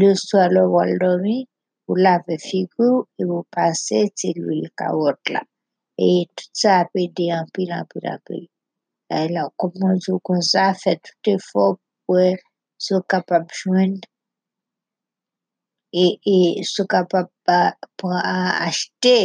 le 0.00 0.10
soir 0.26 0.48
le 0.56 0.64
wal 0.74 0.92
dormi, 1.02 1.38
pou 1.84 2.00
lave 2.06 2.36
figou, 2.48 3.04
pou 3.16 3.44
pase 3.54 4.06
ti 4.18 4.34
l'huile 4.38 4.72
carotte 4.80 5.36
la. 5.36 5.42
E 6.00 6.08
tout 6.36 6.52
sa 6.62 6.78
apè 6.82 7.02
de 7.16 7.26
anpil, 7.36 7.70
anpil, 7.76 8.06
anpil. 8.14 8.44
E 9.12 9.18
la 9.34 9.42
koupman 9.60 9.98
sou 10.04 10.20
kon 10.26 10.40
sa, 10.52 10.70
fè 10.82 10.94
tout 11.04 11.30
e 11.32 11.34
fò 11.48 11.64
pou 12.06 12.30
sou 12.86 13.04
kapap 13.12 13.52
jwen. 13.58 13.98
E, 16.02 16.06
e 16.34 16.36
sou 16.72 16.88
kapap 16.94 17.28
pou 18.00 18.16
achte 18.16 19.16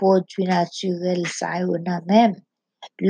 prodwi 0.00 0.48
naturel 0.50 1.22
sa 1.38 1.52
yo 1.62 1.78
nan 1.86 2.02
menm. 2.10 2.34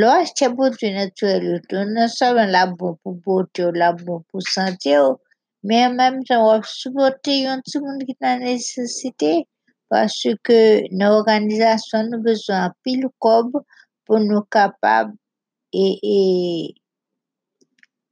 Lò 0.01 0.13
achte 0.21 0.53
prodwi 0.59 0.93
naturel 0.99 1.49
yo, 1.51 1.57
tou 1.71 1.89
nan 1.97 2.13
seman 2.19 2.53
la 2.53 2.67
bon 2.79 2.99
pou 3.01 3.17
bote 3.25 3.65
yo, 3.65 3.73
la 3.81 3.95
bon 4.05 4.21
pou 4.29 4.45
sante 4.55 4.93
yo, 4.93 5.09
men 5.69 5.97
menm 5.99 6.21
tan 6.29 6.45
wap 6.45 6.69
soubote 6.69 7.41
yon 7.47 7.65
tout 7.65 7.81
moun 7.81 8.05
ki 8.09 8.21
nan 8.21 8.45
nesesite 8.45 9.37
yo. 9.39 9.45
Parce 9.89 10.27
que 10.43 10.83
nos 10.95 11.19
organisations 11.19 12.01
ont 12.13 12.19
besoin 12.19 12.73
pile 12.83 13.07
cob 13.19 13.53
pour 14.05 14.21
nous 14.21 14.43
capables 14.43 15.15
et, 15.73 16.75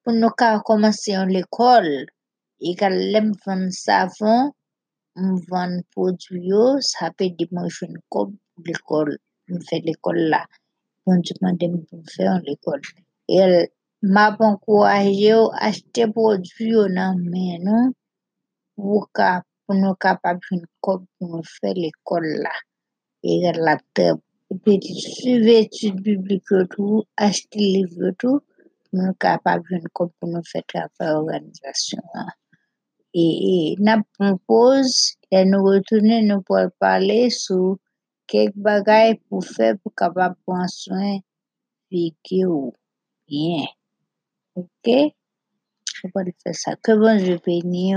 pour 0.03 0.13
nous 0.13 0.31
commencer 0.65 1.15
à 1.15 1.25
l'école. 1.27 2.07
Et 2.61 2.77
quand 2.77 2.91
l'aime 2.91 3.33
vendre 3.47 3.71
savon, 3.71 4.53
on 5.17 5.37
vend 5.49 5.81
produits, 5.93 6.51
ça 6.81 7.11
peut 7.11 7.25
une 7.27 7.99
cob 8.09 8.35
l'école, 8.65 9.19
on 9.51 9.61
fait 9.61 9.81
l'école 9.81 10.19
là. 10.19 10.47
On 11.07 11.17
demande 11.17 11.87
pour 11.89 12.01
faire 12.11 12.41
l'école. 12.45 12.81
Et 13.29 13.71
m'a 14.03 14.37
encouragé 14.39 15.35
acheter 15.59 16.07
produits 16.09 16.73
dans 16.73 17.17
mais 17.19 17.59
non 17.61 17.93
pour 18.77 19.09
pour 19.67 19.77
nous 19.77 19.95
capables 19.95 20.41
de 20.53 20.67
pour 20.81 21.03
nous 21.21 21.43
faire 21.43 21.75
l'école 21.75 22.27
là. 22.43 22.53
Et 23.23 23.41
la 23.55 23.79
table. 23.95 24.21
Et 24.51 24.57
puis, 24.59 24.81
suivre 24.83 25.47
l'étude 25.47 26.01
biblique 26.01 26.45
tout, 26.71 27.05
acheter 27.17 27.59
livre 27.59 28.11
tout, 28.19 28.41
pour 28.91 29.03
nous 29.03 29.15
capables 29.15 29.65
de 29.71 29.89
pour 29.95 30.29
nous 30.29 30.43
faire 30.45 30.63
travailler 30.69 31.15
l'organisation. 31.15 32.03
Et, 33.15 33.73
et, 33.73 33.77
nous 33.79 34.03
propose, 34.19 35.15
et 35.31 35.45
nous 35.45 35.65
retourner, 35.65 36.23
nous 36.23 36.43
pour 36.43 36.59
parler 36.79 37.31
sur 37.31 37.79
quelques 38.27 38.57
bagailles 38.57 39.19
pour 39.29 39.45
faire 39.45 39.77
pour 39.83 39.95
capable 39.95 40.37
prendre 40.47 40.69
soin 40.69 41.19
de 41.91 42.73
bien. 43.27 43.65
Ok? 44.57 44.89
On 46.05 46.11
va 46.15 46.25
faire 46.43 46.55
ça. 46.55 46.77
Que 46.77 46.93
bon 46.93 47.17
Dieu 47.17 47.39
bénisse 47.45 47.97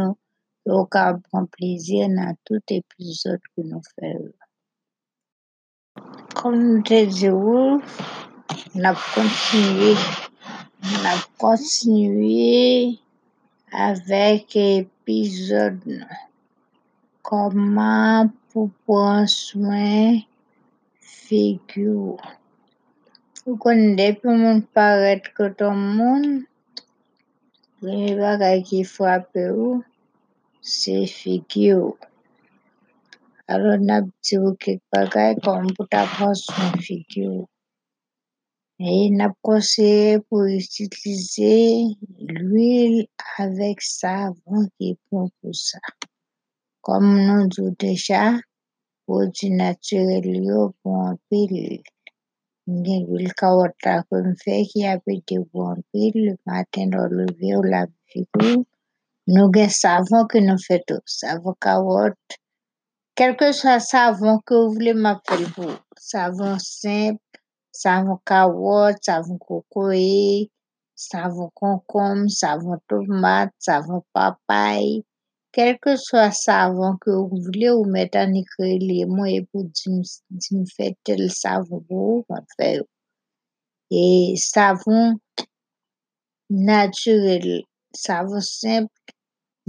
au 0.69 0.85
cas 0.85 1.17
prend 1.29 1.45
plaisir 1.45 2.07
dans 2.09 2.35
tout 2.45 2.61
épisode 2.69 3.39
que 3.55 3.61
nous 3.61 3.81
faisons. 3.99 4.33
Comme 6.35 6.83
je 6.85 7.05
dis, 7.05 7.29
on 7.29 7.81
a 8.83 8.93
continué, 9.15 9.95
on 10.83 11.05
a 11.05 11.15
continué 11.37 12.99
avec 13.71 14.53
l'épisode 14.53 16.05
comment 17.21 18.29
pour 18.49 18.69
prendre 18.85 19.27
soin 19.27 20.19
figure. 20.99 22.17
Vous 23.45 23.57
connaissez 23.57 24.13
pour 24.13 24.31
mon 24.31 24.61
paraître 24.61 25.33
que 25.33 25.49
tout 25.49 25.63
le 25.63 25.71
monde, 25.71 26.43
les 27.81 28.15
bagages 28.15 28.63
qui 28.63 28.83
frappent 28.83 29.35
ou, 29.35 29.83
CFAQ. 30.75 31.53
Araw 33.51 33.77
nabjibu 33.89 34.49
kik 34.61 34.79
bagay 34.91 35.33
komputa 35.43 36.01
pos 36.15 36.39
CFAQ. 36.53 37.13
Et 38.79 39.09
n'approchez 39.17 40.19
pour 40.27 40.45
utiliser 40.61 41.61
l'huile 42.19 43.07
avec 43.37 43.81
savon 43.81 44.59
qui 44.75 44.91
est 44.91 44.99
bon 45.09 45.29
pour 45.39 45.55
ça. 45.55 45.79
Comme 46.85 47.11
nous 47.25 47.47
dit 47.47 47.75
déjà, 47.79 48.23
produit 49.05 49.51
naturel 49.51 50.27
bon 50.83 51.17
pile. 51.27 51.81
Mwen 52.67 53.05
vil 53.07 53.29
kawata 53.39 53.93
kon 54.09 54.33
fe 54.41 54.55
ki 54.69 54.81
api 54.93 55.13
de 55.29 55.37
bon 55.51 55.77
pil, 55.89 56.17
maten 56.45 56.89
do 56.91 57.03
leve 57.17 57.51
ou 57.55 57.63
la 57.73 57.85
fikou. 58.11 58.65
Nous 59.29 59.51
gen 59.53 59.69
savon 59.69 60.25
que 60.25 60.37
nous 60.37 60.57
fait 60.57 60.83
tout. 60.87 61.01
Savon 61.05 61.53
carotte. 61.59 62.15
Quel 63.13 63.35
que 63.35 63.51
soit 63.51 63.81
savon 63.81 64.39
que 64.45 64.53
vous 64.53 64.73
voulez 64.73 64.93
m'appeler 64.93 65.47
pour. 65.53 65.73
Savon 65.97 66.57
simple, 66.59 67.19
savon 67.73 68.19
carotte, 68.25 69.03
savon 69.03 69.37
cocoye, 69.37 70.49
savon 70.95 71.49
concombre, 71.53 72.29
savon 72.29 72.77
tomate, 72.87 73.51
savon 73.59 74.01
papaye. 74.13 75.03
Quel 75.51 75.77
que 75.79 75.97
soit 75.97 76.31
savon 76.31 76.95
que 77.01 77.09
vous 77.09 77.41
voulez, 77.43 77.69
vous 77.69 77.83
mettez 77.83 78.19
en 78.19 78.33
écrit 78.33 78.79
les 78.79 79.05
mots 79.05 79.25
et 79.25 79.45
pour 79.51 79.65
dire, 79.65 80.03
fait 80.77 80.95
tel 81.03 81.29
savon 81.29 81.83
vous, 81.89 82.25
faire. 82.55 82.83
Et 83.91 84.35
savon 84.37 85.15
naturel, 86.49 87.63
savon 87.93 88.39
simple, 88.39 88.93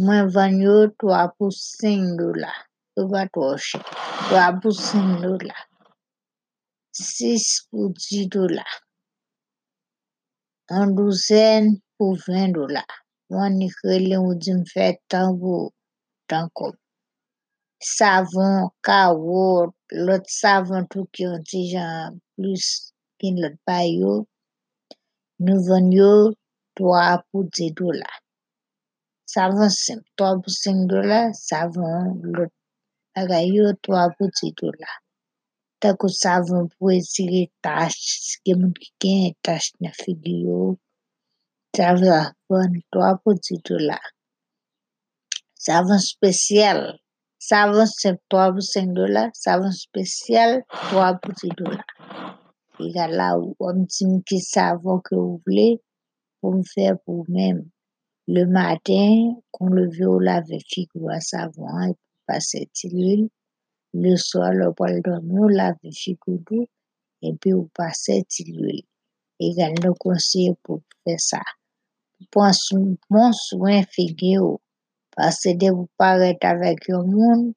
Mwen 0.05 0.29
vanyo 0.35 0.75
3 1.03 1.27
pou 1.37 1.51
5 1.51 2.15
dola. 2.19 2.53
Yo 2.95 3.03
ba 3.13 3.23
toche. 3.35 3.79
3 4.31 4.61
pou 4.61 4.71
5 4.71 5.17
dola. 5.25 5.57
6 6.95 7.47
pou 7.69 7.91
10 7.91 8.29
dola. 8.35 8.67
An 10.77 10.95
douzen 10.99 11.65
pou 11.97 12.15
20 12.29 12.55
dola. 12.59 12.85
Mwen 13.31 13.59
ni 13.59 13.69
krele 13.79 14.21
ou 14.23 14.37
di 14.43 14.55
m 14.61 14.63
fè 14.71 14.87
tango 15.11 15.57
tanko. 16.31 16.71
Savon, 17.97 18.71
kawot, 18.87 19.75
lot 20.07 20.25
savon 20.41 20.87
tou 20.95 21.11
ki 21.11 21.27
yon 21.27 21.43
ti 21.51 21.65
jan 21.73 22.23
plus 22.39 22.95
kin 23.19 23.43
lot 23.43 23.59
payo. 23.67 24.15
Nou 25.43 25.59
vanyo 25.67 26.15
3 26.79 27.19
pou 27.27 27.51
10 27.51 27.75
dola. 27.83 28.11
sa 29.33 29.49
van 29.55 29.71
5, 29.75 30.03
3 30.21 30.41
pou 30.43 30.55
5 30.55 30.87
dola, 30.93 31.21
sa 31.49 31.61
van 31.75 32.15
lot. 32.35 32.53
Aga 33.21 33.41
yo 33.55 33.73
3 33.89 34.07
pou 34.17 34.33
10 34.41 34.55
dola. 34.61 34.91
Tako 35.83 36.11
sa 36.21 36.39
van 36.49 36.71
pou 36.75 36.93
esire 36.99 37.43
tash, 37.65 38.39
ke 38.45 38.59
moun 38.59 38.75
ki 38.81 38.89
gen 39.03 39.35
tash 39.47 39.73
na 39.83 39.91
figyo. 40.03 40.77
Sa 41.77 41.93
van 41.99 42.81
3 42.95 43.13
pou 43.23 43.37
10 43.51 43.67
dola. 43.69 44.01
Sa 45.65 45.83
van 45.87 46.01
spesyal. 46.13 46.83
Savon 47.39 47.87
sep 47.87 48.19
3 48.35 48.51
pou 48.55 48.65
5 48.67 48.95
dola, 48.99 49.23
savon 49.45 49.71
spesyal 49.71 50.57
3 50.91 51.11
pou 51.23 51.31
10 51.41 51.55
dola. 51.61 51.85
E 52.83 52.89
gala 52.95 53.29
ou 53.39 53.69
am 53.71 53.85
tim 53.95 54.17
ki 54.27 54.39
savon 54.43 54.99
ke 55.07 55.15
ou 55.15 55.37
vle 55.47 55.69
pou 56.41 56.59
m 56.59 56.65
fè 56.73 56.89
pou 57.05 57.23
mèm. 57.37 57.63
Le 58.31 58.45
matin, 58.45 59.41
qu'on 59.51 59.71
leve 59.71 60.07
ou 60.07 60.19
lave 60.19 60.45
figure 60.69 61.09
à 61.09 61.19
savon 61.19 61.81
et 61.89 61.95
passer 62.27 62.69
l'huile. 62.85 63.31
Le 63.95 64.17
soir, 64.17 64.53
le 64.53 64.71
poil 64.75 65.01
dormir, 65.01 65.49
lave 65.49 65.77
figure 65.95 66.39
d'eau 66.47 66.67
et 67.23 67.33
puis 67.41 67.53
vous 67.53 67.71
passez 67.73 68.27
l'huile. 68.47 68.85
Également 69.41 69.95
conseillé 69.99 70.53
pour 70.63 70.83
faire 71.05 71.19
ça. 71.19 71.41
Prends 72.31 72.51
bon 73.09 73.33
soin 73.33 73.83
figure 73.85 74.61
parce 75.17 75.45
que 75.45 75.57
de 75.57 75.73
vous 75.73 75.89
paraître 75.97 76.47
avec 76.47 76.91
un 76.91 77.05
monde, 77.05 77.55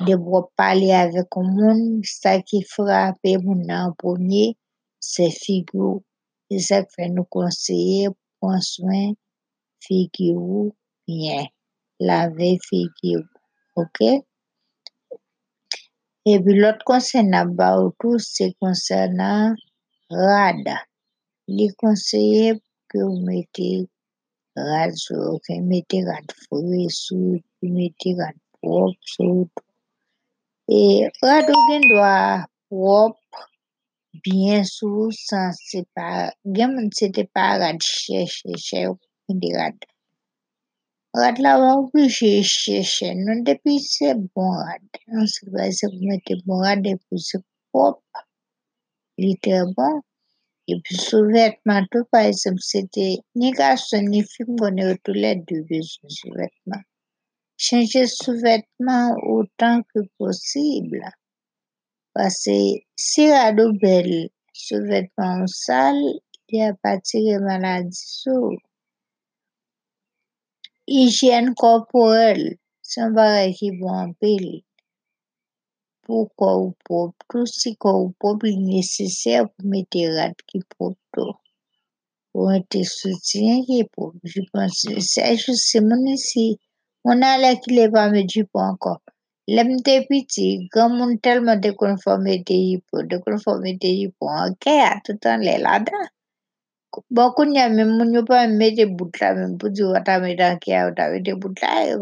de 0.00 0.16
vous 0.16 0.46
parler 0.56 0.92
avec 0.92 1.26
un 1.36 1.42
monde, 1.42 2.00
ça 2.04 2.40
qui 2.40 2.62
frappe 2.62 3.18
mon 3.24 3.68
en 3.68 3.92
premier, 3.92 4.56
c'est 4.98 5.30
figure. 5.30 6.00
C'est 6.50 6.58
ça 6.60 6.86
fait 6.86 7.10
nous 7.10 7.24
conseiller, 7.24 8.08
prendre 8.40 8.62
soin 8.62 9.12
figure 9.80 10.72
bien. 11.06 11.46
Laver 11.98 12.58
figure. 12.68 13.24
OK? 13.76 14.00
Et 16.26 16.38
puis 16.38 16.54
l'autre 16.54 16.84
concernant 16.84 17.90
tout, 17.98 18.18
c'est 18.18 18.54
concernant 18.60 19.54
rad. 20.10 20.68
Il 21.48 21.62
est 21.62 21.74
conseillé 21.76 22.60
que 22.88 22.98
vous 22.98 23.20
mettez 23.20 23.88
rad 24.54 24.94
sur, 24.94 25.38
que 25.46 25.54
vous 25.54 25.64
mettez 25.64 26.04
rad 26.04 26.24
frais 26.48 26.88
sur, 26.88 27.16
que 27.16 27.66
vous 27.66 27.74
mettez 27.74 28.14
rad 28.14 28.34
propre 28.60 28.98
sur. 29.00 29.46
Et 30.68 31.08
rad 31.22 31.50
ou 31.50 31.88
doit 31.88 32.46
propre, 32.68 33.18
bien 34.22 34.62
sur, 34.62 35.08
sans 35.12 35.52
moun 36.44 36.90
c'était 36.92 37.24
pas 37.24 37.58
rad 37.58 37.80
cher, 37.82 38.26
cher, 38.56 38.92
cher, 39.30 39.40
des 39.40 39.56
rad. 39.56 39.74
Rad 41.12 41.38
là, 41.38 41.58
on 41.58 41.86
obligé 41.86 42.42
chercher, 42.42 43.14
non, 43.14 43.42
bon 44.34 44.50
rad. 44.50 44.82
Non, 45.08 45.26
très 49.42 49.62
bon. 49.76 50.02
Et 50.68 50.80
puis 50.84 50.96
sous-vêtements, 50.96 51.84
tout 51.90 52.04
par 52.12 52.22
exemple, 52.22 52.60
c'était 52.60 53.18
ni 53.34 53.50
garçon 53.50 54.02
ni 54.02 54.22
fille, 54.22 54.46
on 54.60 54.76
est 54.76 55.02
tous 55.02 55.12
les 55.12 55.34
deux 55.34 55.64
sous-vêtements. 55.82 56.82
Changer 57.56 58.06
sous-vêtements 58.06 59.16
autant 59.22 59.82
que 59.92 60.00
possible. 60.16 61.02
Parce 62.14 62.48
si 62.96 63.30
sous-vêtements 64.52 65.46
sale, 65.46 66.20
il 66.48 66.74
tiré 67.00 67.38
maladie. 67.38 68.24
hijyen 70.88 71.52
korporel, 71.60 72.42
san 72.90 73.14
barè 73.16 73.46
ki 73.58 73.68
bon 73.80 73.96
anpil. 74.04 74.46
Pou 76.04 76.30
kwa 76.36 76.50
ou 76.62 76.72
pop 76.86 77.12
tou, 77.28 77.44
si 77.58 77.74
kwa 77.80 77.92
ou 78.00 78.10
pop 78.20 78.48
li 78.48 78.56
nesesè 78.56 79.44
pou 79.50 79.70
mette 79.74 80.06
rat 80.16 80.36
ki 80.48 80.62
pop 80.76 80.96
tou. 81.14 81.36
Pou 82.30 82.50
mette 82.50 82.82
soutien 82.96 83.64
ki 83.68 83.84
pop. 83.94 84.16
Jipansi, 84.32 84.98
sa 85.12 85.30
jose 85.42 85.84
moun 85.86 86.08
esi, 86.16 86.46
moun 87.04 87.26
alè 87.32 87.56
ki 87.62 87.76
le 87.76 87.88
pa 87.94 88.08
me 88.12 88.24
jipan 88.32 88.74
anko. 88.74 88.98
Lem 89.56 89.70
te 89.86 89.94
piti, 90.08 90.48
gwa 90.72 90.84
moun 90.96 91.12
telman 91.24 91.58
de 91.64 91.70
konforme 91.80 92.34
te 92.46 92.54
jipo, 92.68 93.02
de 93.10 93.16
konforme 93.24 93.72
te 93.82 93.90
jipo 93.98 94.28
anke 94.42 94.74
a 94.90 94.92
toutan 95.04 95.42
le 95.46 95.54
ladan. 95.64 96.04
Bon, 96.92 97.02
Bakun 97.16 97.54
ya 97.54 97.68
men 97.76 97.88
moun 97.96 98.10
yo 98.14 98.22
pa 98.30 98.38
meje 98.60 98.84
butla 98.98 99.28
men 99.38 99.50
pouzi 99.60 99.82
wata 99.94 100.14
me 100.22 100.30
dan 100.40 100.58
ki 100.62 100.70
ya 100.74 100.80
wata 100.86 101.04
wete 101.12 101.32
butla 101.42 101.70
e 101.86 101.94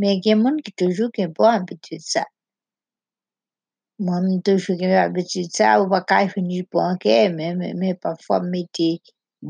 men 0.00 0.16
gen 0.24 0.38
moun 0.42 0.56
ki 0.64 0.70
toujou 0.78 1.08
ki 1.14 1.22
pou 1.36 1.46
ambitit 1.56 2.02
sa. 2.12 2.24
Moun 4.06 4.42
toujou 4.46 4.74
ki 4.80 4.86
pou 4.90 5.02
ambitit 5.06 5.48
sa 5.58 5.78
ou 5.80 5.86
pa 5.92 6.00
ka 6.10 6.18
finir 6.34 6.66
pou 6.70 6.82
anke 6.90 7.14
men 7.38 7.62
men 7.80 7.94
pafwa 8.02 8.42
meti 8.52 8.90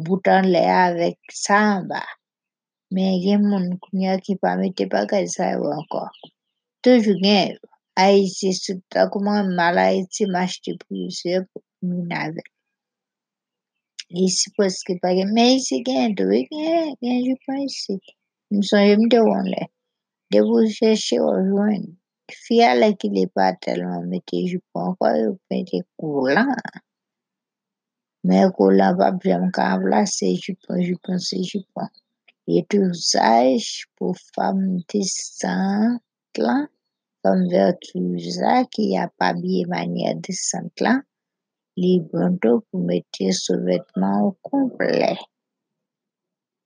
butan 0.05 0.53
le 0.53 0.63
avek 0.85 1.19
samba. 1.47 2.03
Men 2.95 3.17
gen 3.25 3.49
moun 3.49 3.67
kounya 3.83 4.21
ki 4.25 4.37
pa 4.43 4.51
meti 4.61 4.85
pa 4.93 5.07
kaj 5.11 5.27
sa 5.37 5.45
e 5.55 5.57
yo 5.57 5.73
anko. 5.79 6.05
Toujou 6.85 7.17
gen 7.25 7.57
a 7.97 8.13
isi 8.25 8.53
suta 8.63 9.09
kouman 9.13 9.57
mala 9.59 9.89
isi 10.01 10.29
mashti 10.35 10.77
pou 10.81 10.93
yuse 11.01 11.33
pou 11.49 11.65
minavek. 11.89 12.52
Ici. 17.57 18.01
Nous 18.51 18.63
sommes 18.63 18.81
me 18.81 19.09
devant 19.09 19.43
là. 19.43 19.67
De 20.31 20.41
vous 20.41 20.71
chercher 20.71 21.21
au 21.21 21.33
joindre. 21.49 21.89
Fia 22.31 22.75
là 22.75 22.93
qu'il 22.93 23.19
est 23.19 23.33
pas 23.33 23.55
tellement 23.55 24.03
mettez 24.03 24.47
je 24.47 24.59
pas 24.73 24.81
encore, 24.81 25.15
vous 25.15 25.39
mettez 25.51 25.83
coulant. 25.97 26.55
Mais 28.25 28.45
coulant 28.55 28.97
pas 28.97 29.13
bien 29.13 29.51
qu'à 29.51 29.79
placer, 29.79 30.39
je 30.43 30.53
pense, 30.67 30.85
je 30.85 31.59
pense. 31.75 31.91
Et 32.49 32.65
tout 32.69 32.93
ça, 32.95 33.45
pour 33.97 34.17
femme 34.35 34.79
décente 34.93 36.03
là, 36.37 36.67
femme 37.23 37.49
vertueuse 37.49 38.43
qui 38.71 38.97
a 38.97 39.09
pas 39.09 39.33
bien 39.33 39.67
manière 39.69 40.17
décente 40.17 40.81
là, 40.81 41.03
bandeaux 41.77 42.65
pour 42.71 42.81
mettre 42.81 43.33
sous-vêtements 43.33 44.29
au 44.29 44.37
complet. 44.43 45.17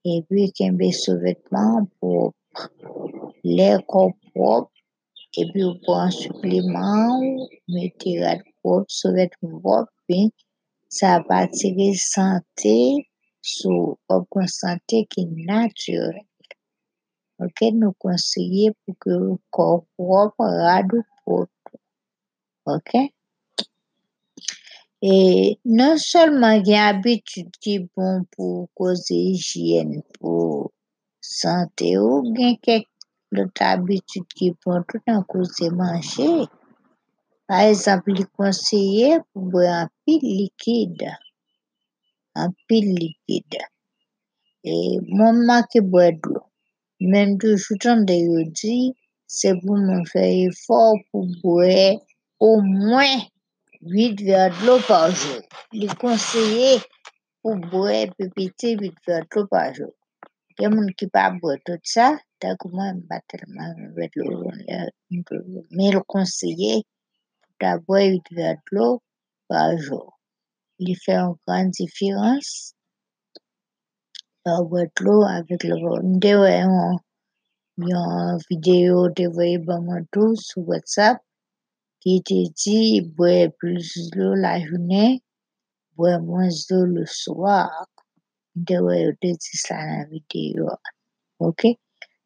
Et 0.05 0.23
puis, 0.29 0.53
qu'il 0.53 0.77
y 0.81 0.93
sous-vêtements 0.93 1.87
propres. 2.01 2.71
Les 3.45 3.77
corps 3.89 4.13
propres. 4.35 4.73
Et 5.37 5.51
puis, 5.53 5.65
pour 5.85 5.99
un 5.99 6.11
supplément, 6.11 7.21
mettez 7.69 8.25
rad 8.25 8.41
propre, 8.63 8.87
sous-vêtements 8.89 9.61
propres, 9.61 9.93
puis 10.07 10.33
sa 10.89 11.21
pa 11.29 11.47
tire 11.51 11.95
sante 11.99 13.05
sou 13.47 13.97
organ 14.09 14.47
sante 14.49 15.03
ki 15.13 15.27
naturel. 15.49 16.23
Ok, 17.43 17.69
nou 17.77 17.93
konseye 18.01 18.71
pou 18.81 18.97
ke 19.03 19.17
kor 19.55 19.83
prop, 19.99 20.39
rado 20.41 21.03
prop. 21.21 21.51
Ok? 22.65 22.95
E 25.05 25.15
non 25.77 25.99
solman 26.01 26.63
gen 26.67 26.83
abitud 26.91 27.51
ki 27.63 27.75
bon 27.93 28.23
pou 28.33 28.65
koze 28.79 29.17
hijyen 29.29 29.91
pou 30.17 30.73
sante 31.21 31.91
ou, 32.01 32.23
gen 32.37 32.55
kek 32.65 32.85
lot 33.37 33.57
abitud 33.73 34.27
ki 34.39 34.49
bon 34.63 34.81
tout 34.89 35.05
an 35.13 35.21
koze 35.33 35.69
manje. 35.81 36.31
Par 37.47 37.63
exemple, 37.71 38.17
li 38.17 38.25
konseye 38.39 39.11
pou 39.29 39.53
bwe 39.53 39.69
an 39.81 39.93
pil 40.03 40.25
likid. 40.39 41.05
An 42.41 42.57
pil 42.67 42.89
likid. 43.03 43.61
E 44.65 44.75
mouman 45.17 45.69
ki 45.71 45.85
bwe 45.93 46.09
dlo. 46.23 46.41
Men 47.11 47.37
tou 47.41 47.61
choutan 47.61 48.09
de 48.09 48.17
yo 48.17 48.41
di, 48.59 48.77
se 49.29 49.53
pou 49.61 49.77
moun 49.77 50.09
feye 50.09 50.49
for 50.65 50.97
pou 51.11 51.29
bwe 51.45 52.01
ou 52.41 52.65
mwen 52.65 53.27
8 53.83 54.23
ver 54.25 54.51
dlo 54.61 54.79
par 54.89 55.11
jour. 55.11 55.43
Li 55.79 55.89
konseye 56.01 56.77
pou 57.41 57.59
bwe 57.73 57.99
pepite 58.17 58.73
8 58.81 59.03
ver 59.07 59.27
dlo 59.31 59.47
par 59.53 59.75
jour. 59.77 59.95
Gen 60.57 60.73
moun 60.75 60.93
ki 60.99 61.07
pa 61.13 61.25
bwe 61.41 61.57
tout 61.67 61.83
sa, 61.95 62.07
tak 62.41 62.65
mwen 62.73 63.03
batelman 63.09 63.75
mwen 63.93 64.13
dlo. 64.15 64.53
Men 65.77 65.93
li 65.97 66.03
konseye 66.15 66.73
pou 67.43 67.53
ta 67.61 67.77
bwe 67.87 68.01
8 68.15 68.33
ver 68.39 68.57
dlo 68.71 68.89
par 69.51 69.77
jour. 69.85 70.09
Li 70.85 70.95
fè 71.03 71.19
an 71.21 71.37
gran 71.45 71.71
difirans 71.77 72.49
pa 74.45 74.57
bwe 74.71 74.89
dlo 74.97 75.21
avèk 75.37 75.69
le 75.69 75.77
bon. 75.83 76.17
Nde 76.17 76.33
wè 76.43 76.57
yon 77.93 78.43
video 78.49 79.07
te 79.17 79.29
voye 79.35 79.61
ba 79.69 79.77
mwen 79.85 80.05
tou 80.13 80.33
sou 80.41 80.65
WhatsApp 80.71 81.26
ki 82.07 82.21
te 82.29 82.41
di 82.63 82.81
bwe 83.19 83.49
plus 83.59 83.89
dlo 84.13 84.29
la 84.39 84.53
jounen, 84.63 85.17
bwe 85.99 86.13
mwen 86.23 86.53
dlo 86.69 86.85
le. 86.95 87.05
Nde 88.61 88.77
wè 88.85 88.95
yo 89.03 89.11
te 89.21 89.31
di 89.43 89.55
sa 89.59 89.77
nan 89.89 90.05
video. 90.13 90.77
Ok? 91.47 91.61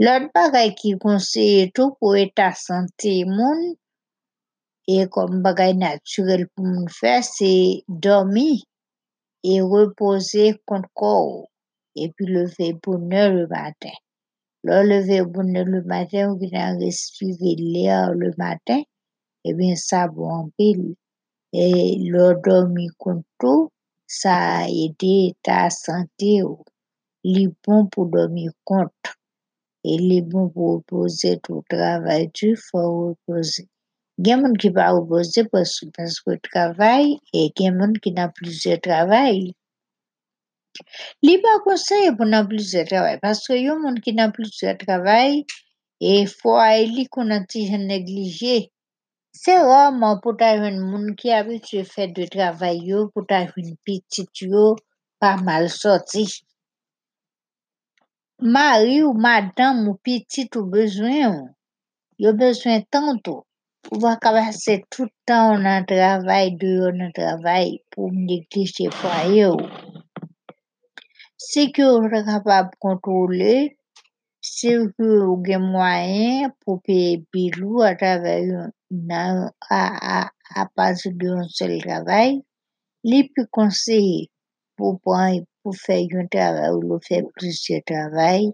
Lot 0.04 0.26
bagay 0.36 0.68
ki 0.80 0.90
konseye 1.04 1.62
tou 1.76 1.94
pou 1.96 2.12
eta 2.24 2.50
sante 2.66 3.14
moun 3.36 3.62
e 4.96 4.98
kom 5.14 5.40
bagay 5.46 5.72
naturel 5.80 6.44
pou 6.52 6.68
moun 6.68 6.92
fè, 6.98 7.14
se 7.24 7.52
dormi 8.04 8.50
e 9.52 9.56
repose 9.72 10.44
kont 10.68 10.92
kou 11.00 11.48
e 11.96 12.12
pi 12.14 12.28
leve 12.34 12.68
bonne 12.84 13.24
le 13.38 13.48
matin. 13.56 13.96
Lò 14.68 14.84
leve 14.84 15.24
bonne 15.32 15.64
le 15.72 15.80
matin 15.88 16.28
ou 16.28 16.38
ki 16.40 16.52
nan 16.52 16.84
respire 16.84 17.56
lèr 17.74 18.12
le 18.20 18.28
matin, 18.44 18.84
e 19.46 19.54
ben 19.58 19.76
sa 19.88 20.00
bon 20.16 20.50
pil. 20.56 20.82
E 21.52 21.66
lò 22.12 22.26
dormi 22.44 22.86
kont 23.02 23.24
tou, 23.40 23.70
sa 24.20 24.36
ede 24.82 25.16
ta 25.44 25.60
sante 25.82 26.34
ou. 26.46 26.62
Li 27.32 27.44
bon 27.62 27.88
pou 27.92 28.06
dormi 28.12 28.46
kont. 28.68 29.00
E 29.90 29.96
li 30.08 30.18
bon 30.30 30.46
pou 30.54 30.78
repose 30.78 31.32
tou 31.44 31.64
travay 31.72 32.28
tu 32.36 32.52
fò 32.66 32.82
repose. 33.08 33.64
Gen 34.24 34.42
moun 34.42 34.54
ki 34.60 34.68
pa 34.76 34.90
repose 34.92 35.42
paske 35.52 36.34
travay 36.46 37.16
e 37.40 37.48
gen 37.56 37.78
moun 37.78 37.94
ki 38.02 38.10
nan 38.16 38.32
plize 38.36 38.76
travay. 38.86 39.38
Li 41.26 41.34
pa 41.42 41.54
konseye 41.64 42.10
pou 42.16 42.28
nan 42.28 42.44
plize 42.50 42.84
travay 42.90 43.16
paske 43.24 43.56
yon 43.58 43.80
moun 43.82 43.96
ki 44.04 44.12
nan 44.18 44.34
plize 44.36 44.74
travay 44.82 45.40
e 46.12 46.12
fwa 46.30 46.66
e 46.78 46.84
li 46.94 47.04
konan 47.14 47.48
ti 47.50 47.64
jen 47.70 47.88
neglije. 47.90 48.58
Se 49.32 49.54
roman 49.62 50.18
pou 50.22 50.34
ta 50.40 50.48
yon 50.58 50.80
moun 50.90 51.12
ki 51.18 51.30
abitye 51.40 51.82
fè 51.92 52.08
de 52.16 52.24
travay 52.34 52.80
yo, 52.90 53.04
pou 53.12 53.22
ta 53.30 53.44
yon 53.46 53.68
pitit 53.86 54.42
yo, 54.42 54.64
pa 55.20 55.36
mal 55.46 55.68
soti. 55.80 56.24
Mari 58.54 58.96
ou 59.04 59.14
madan 59.26 59.84
ou 59.86 59.94
pitit 60.06 60.56
ou 60.58 60.66
bezwen 60.72 61.16
yo, 61.20 61.32
yo 62.24 62.34
bezwen 62.40 62.82
tanto. 62.90 63.36
Ou 63.90 63.98
va 64.02 64.12
kabase 64.22 64.74
toutan 64.92 65.42
ou 65.52 65.60
nan 65.64 65.86
travay, 65.88 66.50
de 66.60 66.70
yo 66.80 66.90
nan 66.98 67.12
travay, 67.16 67.78
pou 67.92 68.10
mne 68.12 68.42
fwa 68.98 69.18
yo. 69.38 69.52
Se 71.48 71.62
ki 71.74 71.86
ou 71.86 72.10
re 72.12 72.20
kapab 72.26 72.74
kontrole, 72.84 73.54
se 74.40 74.70
ki 74.94 75.08
ou 75.26 75.34
gen 75.46 75.64
mwayen 75.72 76.52
pou 76.60 76.80
pe 76.86 76.98
bilou 77.32 77.82
a 77.88 77.90
travay 78.00 78.42
nan 79.10 79.34
a 80.60 80.64
pasi 80.76 81.08
de 81.18 81.26
yon 81.32 81.48
sel 81.56 81.74
travay, 81.84 82.30
li 83.08 83.20
pi 83.32 83.42
konseye 83.56 84.20
pou 84.76 85.74
fè 85.84 85.96
yon 86.12 86.30
travay 86.34 86.70
ou 86.76 86.86
lo 86.88 86.96
fè 87.06 87.20
plisye 87.34 87.78
travay 87.90 88.48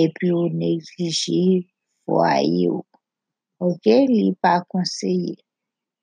e 0.00 0.08
pi 0.16 0.32
ou 0.38 0.50
neglije 0.60 1.42
fwa 2.04 2.34
yo. 2.42 2.82
Ok, 3.66 3.84
li 4.14 4.26
pa 4.42 4.54
konseye. 4.72 5.36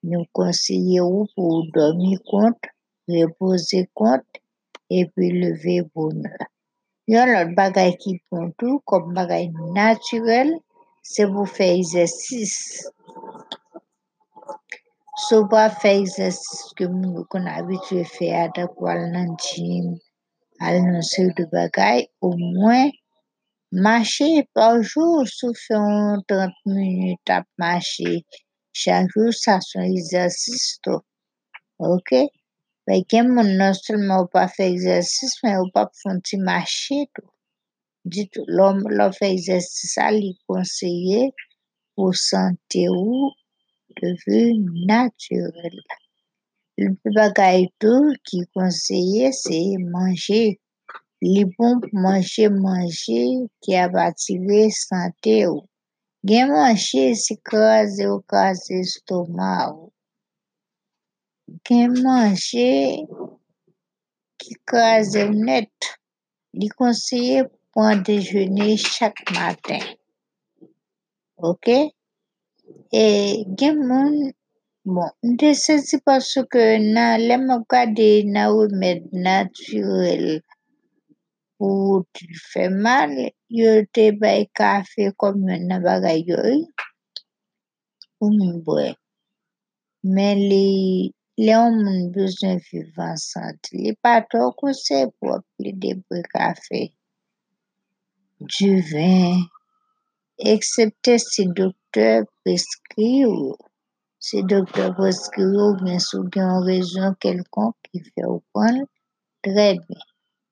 Nou 0.10 0.24
konseye 0.38 1.02
ou 1.04 1.26
pou 1.36 1.66
dormi 1.76 2.14
kont, 2.30 2.72
repose 3.12 3.82
kont, 4.00 4.28
e 4.98 5.04
pi 5.14 5.28
leve 5.42 5.76
bonne. 5.92 6.32
Yon 7.10 7.32
lot 7.34 7.50
bagay 7.58 7.92
ki 8.02 8.12
pon 8.30 8.52
tou, 8.62 8.78
kom 8.90 9.06
bagay 9.18 9.46
naturel, 9.76 10.50
se 11.12 11.24
pou 11.32 11.46
fè 11.56 11.68
exersis. 11.80 12.54
Sou 15.26 15.48
pa 15.52 15.64
fè 15.82 15.96
exersis 16.04 16.68
ke 16.78 16.86
moun 16.92 17.26
kon 17.34 17.50
abitue 17.50 18.04
fè 18.14 18.30
atak 18.44 18.78
wal 18.86 19.02
nan 19.16 19.34
jim, 19.46 19.88
al 20.62 20.78
nan 20.86 21.02
se 21.12 21.26
de 21.40 21.48
bagay, 21.56 22.06
ou 22.22 22.38
mwen, 22.38 22.94
mache 23.88 24.30
par 24.54 24.78
jour 24.92 25.26
sou 25.34 25.58
fè 25.66 25.82
an 25.82 26.22
30 26.30 26.62
minute 26.78 27.40
ap 27.40 27.50
mache. 27.58 28.22
Chak 28.80 29.10
jou 29.16 29.34
sa 29.34 29.58
son 29.66 29.90
exersis 29.98 30.76
tou. 30.86 31.02
Ok? 31.82 32.14
Fè 32.90 32.96
gen 33.14 33.28
moun 33.34 33.50
nan 33.58 33.76
selman 33.78 34.22
ou 34.24 34.28
pa 34.36 34.44
fè 34.50 34.66
exersis, 34.74 35.34
men 35.44 35.60
ou 35.62 35.68
pa 35.74 35.82
pou 35.90 36.00
fon 36.04 36.22
ti 36.28 36.38
mache 36.48 36.96
tou. 37.14 37.28
Ditou, 38.14 38.46
lò 38.98 39.06
fè 39.18 39.28
exersis 39.36 39.92
sa 39.94 40.08
li 40.16 40.32
konseye 40.50 41.28
pou 41.94 42.16
sante 42.28 42.82
ou 42.90 43.30
deve 44.00 44.40
naturel. 44.90 45.78
Lè 46.82 47.14
bagay 47.20 47.68
tou 47.86 48.10
ki 48.32 48.42
konseye 48.58 49.30
se 49.42 49.62
manje. 49.94 50.42
Li 51.30 51.46
bon 51.54 51.86
pou 51.86 52.02
manje 52.08 52.50
manje 52.66 53.22
ki 53.62 53.78
abative 53.86 54.66
sante 54.80 55.38
ou. 55.52 55.62
Gen 56.26 56.58
manje 56.58 57.06
si 57.22 57.38
kaze 57.54 58.10
ou 58.10 58.26
kaze 58.34 58.82
stoma 58.96 59.54
ou. 59.76 59.94
Gen 61.66 61.90
manje 62.04 62.70
ki 64.40 64.54
kaze 64.70 65.24
net. 65.48 65.76
Li 66.58 66.68
konseye 66.80 67.38
pou 67.72 67.86
an 67.92 68.00
dejene 68.06 68.68
chak 68.94 69.16
maten. 69.36 69.84
Ok? 71.50 71.68
E 73.02 73.04
gen 73.58 73.76
moun, 73.90 74.16
bon, 74.94 75.12
nte 75.30 75.50
se 75.64 75.76
si 75.88 75.98
pasou 76.06 76.44
ke 76.54 76.64
nan 76.96 77.22
lem 77.28 77.44
wakade 77.52 78.10
nan 78.34 78.48
ou 78.56 78.66
med 78.82 79.00
naturel 79.26 80.26
pou 81.58 82.02
ti 82.16 82.26
fè 82.50 82.66
mal, 82.86 83.14
yo 83.60 83.72
te 83.96 84.06
bay 84.22 84.42
kafe 84.60 85.04
kom 85.22 85.36
yon 85.50 85.68
nan 85.70 85.86
bagay 85.86 86.20
yoy, 86.30 86.58
moun 88.20 88.60
bwe. 88.66 88.88
Men 90.16 90.38
li, 90.50 90.68
le 91.44 91.52
yon 91.54 91.76
moun 91.84 92.02
bezwen 92.16 92.58
vivan 92.68 93.16
sante. 93.30 93.70
Li 93.82 93.92
pato 94.04 94.40
konsey 94.60 95.06
pou 95.16 95.36
ap 95.38 95.46
li 95.64 95.72
de 95.84 95.92
bwe 96.04 96.20
kafe. 96.34 96.82
Du 98.54 98.72
vin, 98.92 99.40
eksepte 100.54 101.14
si 101.30 101.44
doktor 101.60 102.28
preskri 102.42 103.12
ou, 103.32 103.56
si 104.26 104.44
doktor 104.52 104.94
preskri 105.00 105.48
ou, 105.64 105.80
men 105.86 106.00
sou 106.08 106.28
gen 106.34 106.48
yon 106.52 106.68
rezon 106.70 107.18
kelkon 107.24 107.74
ki 107.88 108.04
fè 108.12 108.24
ou 108.34 108.40
pon, 108.54 108.84
tre 109.44 109.68
ben. 109.88 110.06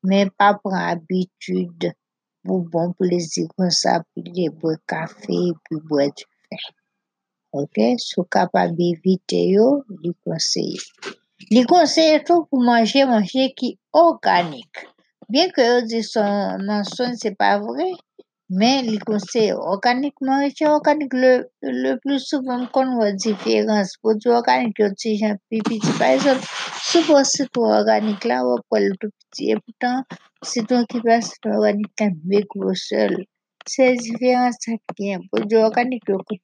Men 0.10 0.30
pa 0.40 0.50
pran 0.62 0.84
abitude 0.94 1.90
pou 2.46 2.64
bon 2.72 2.94
plezi 3.00 3.44
kon 3.54 3.72
sa 3.82 4.00
pou 4.08 4.24
li 4.24 4.32
de 4.38 4.48
pou 4.60 5.82
bwe 5.90 6.06
du 6.18 6.28
vin. 6.48 6.68
Ok? 7.58 7.78
Sou 7.98 8.26
kapab 8.34 8.78
evite 8.90 9.40
yo, 9.50 9.68
li 10.04 10.12
konseye. 10.26 10.78
Li 11.54 11.64
konseye 11.70 12.20
tou 12.28 12.46
pou 12.50 12.62
manje 12.70 13.06
manje 13.10 13.48
ki 13.58 13.70
organik. 13.98 14.84
Bien 15.34 15.50
ke 15.56 15.66
yo 15.66 15.80
di 15.90 16.02
son 16.06 16.62
menson 16.68 17.18
se 17.22 17.32
pa 17.40 17.56
vre, 17.64 17.88
men 18.62 18.88
li 18.92 19.00
konseye 19.10 19.56
organik 19.74 20.22
manje 20.30 20.70
organik 20.70 21.16
le, 21.22 21.32
le 21.84 21.96
plus 22.04 22.28
souvan 22.30 22.68
kon 22.76 22.94
wè 23.00 23.10
diferans. 23.26 23.96
Produit 24.02 24.38
organik 24.40 24.84
yo 24.84 24.92
ti 25.02 25.16
jan 25.22 25.40
pi 25.50 25.64
piti. 25.70 25.94
Par 26.00 26.14
exemple, 26.18 26.46
soupo 26.90 27.24
citron 27.34 27.74
organik 27.80 28.28
la 28.30 28.44
wè 28.48 28.60
pou 28.68 28.82
el 28.82 28.94
tout 29.02 29.14
piti. 29.18 29.52
Et 29.54 29.64
pourtant, 29.64 30.06
citron 30.54 30.86
ki 30.92 31.02
pa 31.06 31.22
citron 31.30 31.58
organik 31.62 31.90
kan 32.04 32.14
me 32.30 32.44
grosel. 32.54 33.18
Se 33.68 33.94
diferans 34.04 34.62
sa 34.64 34.78
ki 34.78 35.02
gen. 35.02 35.26
Produit 35.32 35.66
organik 35.70 36.06
yo 36.14 36.22
kou 36.22 36.44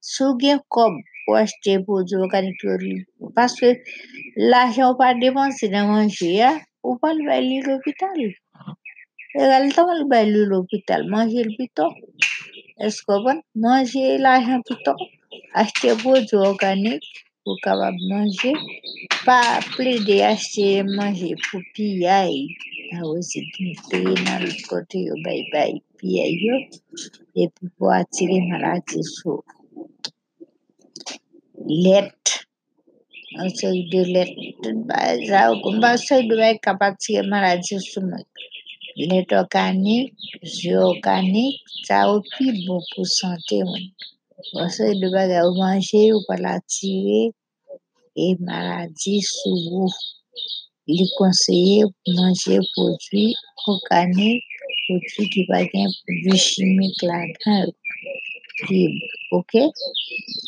sou 0.00 0.36
gen 0.40 0.58
kob 0.74 0.96
pou 1.24 1.36
achete 1.38 1.78
prodou 1.86 2.24
organik 2.26 2.58
yo 2.66 2.74
li. 2.82 2.94
Paske 3.36 3.68
l'ajan 4.50 4.90
ou 4.90 4.98
pa 5.00 5.12
depanse 5.22 5.68
nan 5.72 5.90
manje 5.92 6.30
ya, 6.40 6.52
ou 6.86 6.96
pa 7.00 7.12
l'bay 7.16 7.42
li 7.48 7.58
l'opital. 7.66 8.20
E 9.38 9.40
gal 9.50 9.68
tan 9.76 9.90
l'bay 10.00 10.24
li 10.32 10.42
l'opital, 10.50 11.06
manje 11.12 11.44
l'pito. 11.48 11.86
Esko 12.86 13.20
bon, 13.24 13.42
manje 13.64 14.04
l'ajan 14.24 14.64
pito, 14.68 14.94
achete 15.60 15.98
prodou 16.02 16.48
organik 16.52 17.04
pou 17.44 17.60
kabab 17.64 17.96
manje, 18.10 18.50
pa 19.26 19.38
ple 19.76 19.94
de 20.08 20.18
achete 20.32 20.82
manje 20.96 21.30
pou 21.46 21.60
piyay. 21.76 22.34
A 22.96 23.04
wese 23.06 23.44
din 23.54 23.76
nan 24.26 24.42
l'kote 24.48 24.98
yo 25.06 25.14
bay 25.24 25.40
bay 25.52 25.72
piyay 26.00 26.32
yo, 26.42 26.56
e 27.38 27.46
pou 27.54 27.68
pou 27.76 27.92
atire 28.00 28.40
malati 28.50 29.04
sou. 29.14 29.38
Let. 31.68 32.12
De 33.90 34.04
let. 34.14 34.30
De 34.62 36.36
bay 36.40 36.58
kapatire 36.64 37.22
maladi 37.28 37.76
sou 37.90 38.02
mwen. 38.08 38.24
Let 38.96 39.32
organik, 39.32 40.14
zi 40.54 40.72
organik, 40.76 41.60
sa 41.86 42.08
ou 42.12 42.24
pi 42.32 42.46
bon 42.64 42.80
pou 42.90 43.04
sante 43.04 43.60
mwen. 43.68 43.84
An 44.60 44.72
sey 44.72 44.96
de 45.02 45.08
bay 45.12 45.36
ou 45.44 45.52
manje 45.60 46.02
ou 46.14 46.24
pala 46.28 46.56
e 48.24 48.26
maladi 48.46 49.20
sou 49.20 49.84
ou. 49.84 49.90
Li 50.88 51.04
pou 51.14 51.28
manje 52.16 52.56
produit 52.72 53.36
organik, 53.68 54.42
produit 54.86 55.28
ki 55.32 55.42
bagen 55.52 55.92
produit 56.00 56.40
chimik 56.48 56.96
la 57.04 57.20
Ok? 59.32 59.52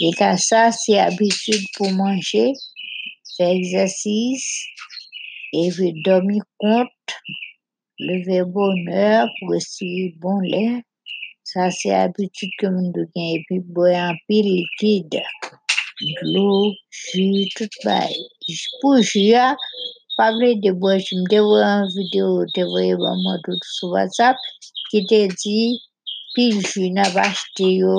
E 0.07 0.11
ka 0.19 0.31
sa, 0.37 0.71
se 0.75 0.99
abitude 1.01 1.69
pou 1.77 1.89
manje, 1.97 2.45
fè 3.35 3.49
exercice, 3.57 4.51
e 5.53 5.69
ve 5.77 5.93
domi 6.05 6.41
kont, 6.61 7.15
leve 8.07 8.43
bonheur, 8.55 9.31
pou 9.39 9.57
esi 9.59 10.11
bon 10.23 10.41
lè. 10.53 10.67
Sa 11.53 11.69
se 11.79 11.93
abitude 12.05 12.57
ke 12.61 12.71
moun 12.73 12.91
do 12.97 13.07
gen, 13.13 13.31
e 13.37 13.39
pi 13.49 13.61
boye 13.77 13.97
an 14.09 14.19
pi 14.27 14.43
likide. 14.49 15.23
Glou, 16.19 16.73
ju, 17.05 17.27
tout 17.57 17.81
bay. 17.85 18.13
Pou 18.81 19.01
ju 19.01 19.25
ya, 19.31 19.53
pa 20.19 20.33
vle 20.37 20.55
de 20.65 20.73
boye, 20.81 20.99
jim 21.07 21.25
de 21.33 21.41
voye 21.45 21.69
an 21.69 21.89
video, 21.97 22.43
de 22.57 22.67
voye 22.73 22.99
ban 23.01 23.21
modou 23.25 23.57
sou 23.77 23.95
WhatsApp, 23.97 24.41
ki 24.91 25.05
te 25.09 25.25
di, 25.39 25.59
pil 26.35 26.57
ju 26.71 26.89
na 26.97 27.05
vachte 27.17 27.67
yo, 27.83 27.97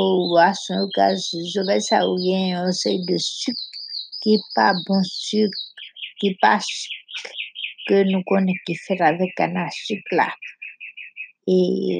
ou 2.04 2.18
gen 2.26 2.46
yon 2.54 2.72
sey 2.82 2.98
de 3.08 3.18
suk, 3.22 3.60
ki 4.24 4.34
pa 4.56 4.68
bon 4.88 5.04
suk, 5.10 5.54
ki 6.20 6.30
pa 6.42 6.54
suk, 6.66 7.32
ke 7.88 8.04
nou 8.10 8.24
konen 8.30 8.58
ki 8.66 8.76
fet 8.86 9.02
avek 9.10 9.42
ana 9.46 9.68
suk 9.84 10.14
la. 10.18 10.30
E 11.54 11.58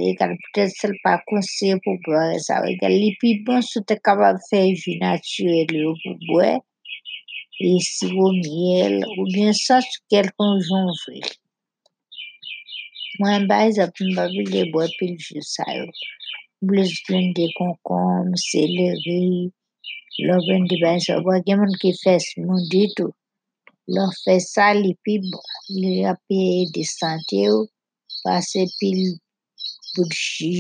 egal 0.10 0.38
pwede 0.40 0.70
sel 0.72 0.94
pa 1.04 1.18
konsey 1.30 1.76
pou 1.84 2.00
boye 2.06 2.38
sa, 2.46 2.62
egal 2.74 2.94
li 3.02 3.12
pi 3.20 3.34
bon 3.46 3.62
sou 3.70 3.84
te 3.90 3.98
kabab 4.06 4.40
fe 4.50 4.62
ju 4.72 4.96
naturel 5.02 5.74
yo 5.84 5.92
pou 6.02 6.16
boye, 6.30 6.54
e 7.60 7.74
si 7.84 8.08
ou 8.14 8.32
miel, 8.38 9.02
ou 9.18 9.28
bien 9.34 9.52
sa 9.66 9.82
sou 9.84 10.02
kel 10.12 10.32
konjon 10.40 10.90
de 17.38 17.46
konkom, 17.58 18.32
seleri, 18.50 19.26
lò 20.26 20.38
ven 20.48 20.64
di 20.70 20.80
bay 20.82 20.98
sa, 21.06 21.20
wè 21.26 21.36
gen 21.46 21.60
moun 21.62 21.76
ki 21.82 21.92
fes 22.00 22.26
moun 22.46 22.64
ditou. 22.72 23.12
Lò 23.96 24.06
fes 24.24 24.48
sa 24.56 24.72
li 24.74 24.92
li 25.80 25.92
de 26.74 26.84
sante 26.98 27.38
yo, 27.48 27.58
pase 28.24 28.64
pil 28.80 29.02
boudji, 29.94 30.56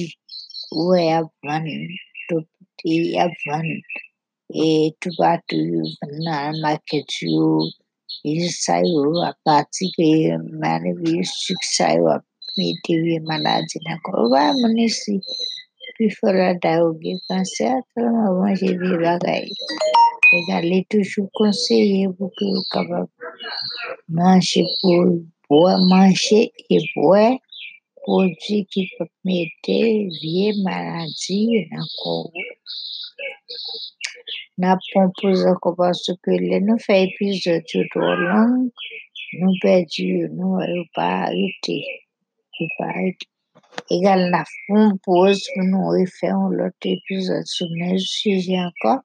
wè 0.87 1.01
avan, 1.19 1.65
touti 2.27 2.97
avan, 3.25 3.65
e 4.65 4.67
tou 5.01 5.17
batou 5.17 5.89
nan 6.27 6.61
maket 6.61 7.17
yo, 7.25 7.47
e 8.29 8.35
sa 8.63 8.77
yo 8.85 9.09
apati 9.31 9.89
ke 9.97 10.11
manevi 10.61 11.25
suk 11.41 11.65
sa 11.75 11.89
yo 11.97 12.13
api 12.53 12.77
tewe 12.85 13.15
maladi 13.27 13.77
nan 13.85 13.97
kon. 14.05 14.29
Wè 14.31 14.43
moun 14.59 14.77
isi, 14.87 15.13
pi 15.95 16.05
fola 16.17 16.49
da 16.63 16.73
ou 16.85 16.93
ge 17.01 17.13
kanser, 17.27 17.73
atreman 17.79 18.29
wanje 18.39 18.69
vi 18.79 18.91
bagay. 19.03 19.45
E 20.35 20.37
gale 20.47 20.77
toujou 20.89 21.25
konseye 21.37 22.05
pou 22.17 22.29
ki 22.37 22.45
ou 22.57 22.63
kabab 22.73 23.09
manje 24.17 24.61
pou 24.81 25.25
boye, 25.49 25.75
manje 25.91 26.41
e 26.69 26.77
boye, 26.93 27.41
pou 28.03 28.29
di 28.41 28.57
ki 28.71 28.83
pot 28.95 29.11
mette 29.25 29.79
vie 30.21 30.53
maladi 30.65 31.41
nan 31.71 31.85
kon. 32.01 32.29
Na 34.61 34.77
pou 34.91 35.33
zako 35.41 35.73
baso 35.79 36.13
ke 36.21 36.37
le 36.37 36.61
nou 36.67 36.77
fe 36.85 37.01
epizot 37.07 37.65
yo 37.73 37.81
do 37.93 38.13
lang, 38.29 38.69
nou 39.41 39.53
pedi 39.65 40.05
yo 40.13 40.29
nou 40.37 40.61
e 42.63 42.67
ou 42.67 42.76
pa 42.80 42.89
ite. 42.89 42.97
Ou 42.97 43.04
pa 43.04 43.08
ite. 43.12 43.30
Egal 43.91 44.21
na 44.32 44.43
fon 44.54 44.97
pouz 45.04 45.39
pou 45.54 45.65
nou 45.71 45.93
refe 45.95 46.30
an 46.30 46.54
lot 46.58 46.86
epizod 46.93 47.45
sou 47.49 47.67
men 47.80 47.97
suje 48.02 48.56
ankon. 48.67 49.02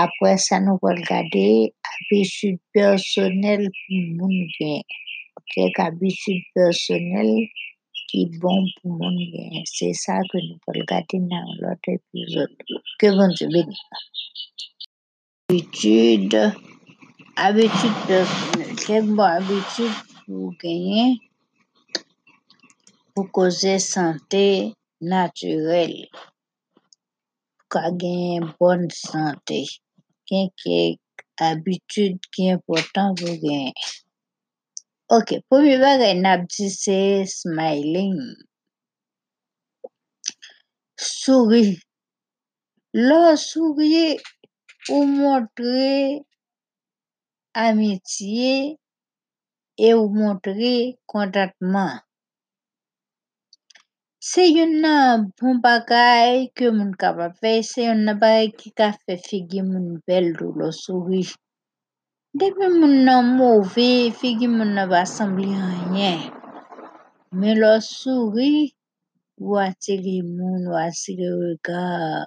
Apre 0.00 0.32
sa 0.46 0.56
nou 0.64 0.80
wèl 0.84 1.00
gade 1.08 1.46
abitud 1.92 2.58
personel 2.76 3.62
pou 3.78 4.00
moun 4.18 4.36
gen. 4.56 4.84
Kek 5.52 5.80
abitud 5.86 6.40
personel 6.56 7.30
ki 8.12 8.22
bon 8.42 8.68
pou 8.78 8.96
moun 9.00 9.18
gen. 9.32 9.64
Se 9.74 9.90
sa 10.04 10.20
ke 10.30 10.44
nou 10.46 10.60
wèl 10.68 10.86
gade 10.92 11.20
nan 11.26 11.50
lot 11.64 11.92
epizod. 11.96 12.52
Ke 13.00 13.12
bon 13.18 13.36
se 13.40 13.50
beni. 13.54 13.76
Abitud 15.48 16.40
abitud 17.48 18.02
personel. 18.08 18.74
Kek 18.86 19.12
bon 19.16 19.28
abitud 19.28 19.94
pou 20.24 20.54
genyen 20.62 21.16
pou 23.14 23.30
koze 23.36 23.74
sante 23.92 24.46
naturel. 25.10 25.94
Ka 27.72 27.84
gen 28.00 28.42
bon 28.58 28.82
sante. 28.90 29.60
Ken 30.26 30.48
kek 30.62 30.98
abitud 31.48 32.16
ki 32.32 32.42
important 32.56 33.14
pou 33.20 33.34
gen. 33.42 33.70
Ok, 35.16 35.28
pou 35.46 35.62
mi 35.62 35.74
bagay 35.84 36.14
nap 36.24 36.40
di 36.54 36.66
se 36.82 36.98
smiling. 37.38 38.18
Souri. 40.98 41.66
Lo 43.08 43.20
souri 43.48 44.18
ou 44.94 45.06
montre 45.06 46.24
amitye 47.66 48.54
e 49.86 49.88
ou 50.00 50.10
montre 50.18 50.74
kontatman. 51.10 52.02
Yon 54.32 54.80
nan 54.80 55.28
bon 55.36 55.60
bagay 55.64 56.48
kapap 57.00 57.32
fe, 57.40 57.50
se 57.70 57.80
yon 57.88 58.00
nan 58.06 58.16
bagay 58.22 58.46
ki 58.58 58.68
ka 58.78 58.88
fe 59.02 59.14
figi 59.26 59.60
moun 59.70 59.88
bel 60.06 60.26
do 60.38 60.46
lo 60.58 60.68
souri. 60.82 61.22
Depi 62.38 62.66
moun 62.78 62.94
nan 63.06 63.36
mouve, 63.36 63.90
figi 64.20 64.48
moun 64.56 64.72
nan 64.76 64.88
pa 64.92 65.02
sembli 65.16 65.50
anyen. 65.52 66.20
Men 67.38 67.54
lò 67.62 67.74
souri, 67.98 68.54
ou 69.42 69.60
atire 69.66 70.16
moun, 70.36 70.62
ou 70.70 70.76
atire 70.86 71.28
regard. 71.42 72.24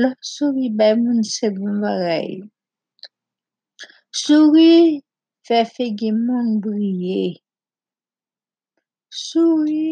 Lò 0.00 0.10
souri 0.34 0.66
bay 0.78 0.94
moun 1.02 1.20
se 1.34 1.46
bon 1.56 1.80
bagay. 1.84 2.28
Souri 4.24 5.00
fè 5.46 5.64
figi 5.74 6.10
moun 6.26 6.60
brille. 6.62 7.24
Souri 9.26 9.82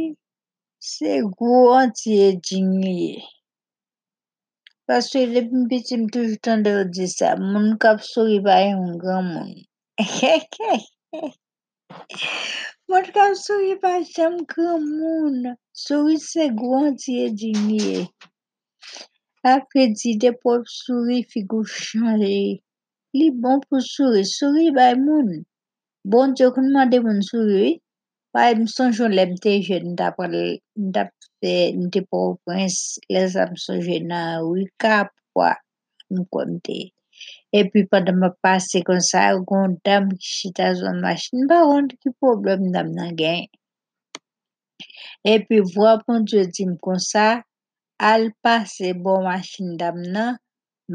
se 0.92 1.10
gwo 1.34 1.56
antye 1.80 2.24
jinye. 2.46 3.00
Paswe 4.86 5.20
lep 5.34 5.48
mpiti 5.60 5.94
m 6.00 6.04
toujou 6.12 6.42
tan 6.44 6.58
de 6.64 6.70
ou 6.78 6.86
di 6.94 7.06
sa, 7.16 7.28
moun 7.50 7.68
kap 7.82 7.98
sori 8.12 8.38
baye 8.46 8.68
yon 8.74 8.92
gran 9.02 9.24
moun. 9.32 9.50
moun 12.88 13.06
kap 13.16 13.32
sori 13.44 13.72
baye 13.82 14.02
sam 14.14 14.34
gran 14.52 14.78
moun, 14.98 15.38
sori 15.84 16.16
se 16.30 16.44
gwo 16.58 16.70
antye 16.88 17.24
jinye. 17.40 17.96
Apre 19.54 19.82
di 19.98 20.10
depop 20.22 20.62
sori 20.80 21.18
figou 21.32 21.64
chanle, 21.66 22.62
li 23.18 23.26
bon 23.42 23.58
pou 23.66 23.80
sori, 23.94 24.22
sori 24.38 24.66
baye 24.78 24.94
moun. 25.06 25.30
Bon 26.12 26.28
diyo 26.36 26.48
konman 26.54 26.86
de 26.94 26.98
moun 27.02 27.20
sori, 27.30 27.66
Baye 28.36 28.54
msonjon 28.60 29.12
lem 29.16 29.30
te 29.42 29.52
jen 29.66 29.94
dap 29.96 30.16
se 31.40 31.52
nte 31.82 32.00
pou 32.10 32.34
prins 32.44 32.76
lè 33.12 33.22
sa 33.32 33.46
msonjen 33.52 34.04
nan 34.12 34.44
wika 34.50 34.96
pwa 35.32 35.50
mkwa 36.14 36.42
mte. 36.52 36.78
E 37.58 37.60
pi 37.70 37.80
padan 37.90 38.18
mwa 38.20 38.30
pase 38.44 38.78
kon 38.88 39.00
sa 39.10 39.22
kon 39.50 39.78
dam 39.86 40.04
ki 40.20 40.28
chita 40.36 40.66
zon 40.78 40.98
machin 41.04 41.48
ba 41.48 41.58
rond 41.68 41.90
ki 42.00 42.08
problem 42.20 42.60
dam 42.74 42.88
nan 42.98 43.16
gen. 43.20 43.48
E 45.32 45.34
pi 45.46 45.56
vwa 45.72 45.92
pon 46.04 46.20
dje 46.28 46.42
dim 46.54 46.72
kon 46.84 47.00
sa 47.10 47.26
al 48.10 48.22
pase 48.44 48.92
bon 49.04 49.24
machin 49.28 49.68
dam 49.80 49.96
nan 50.14 50.36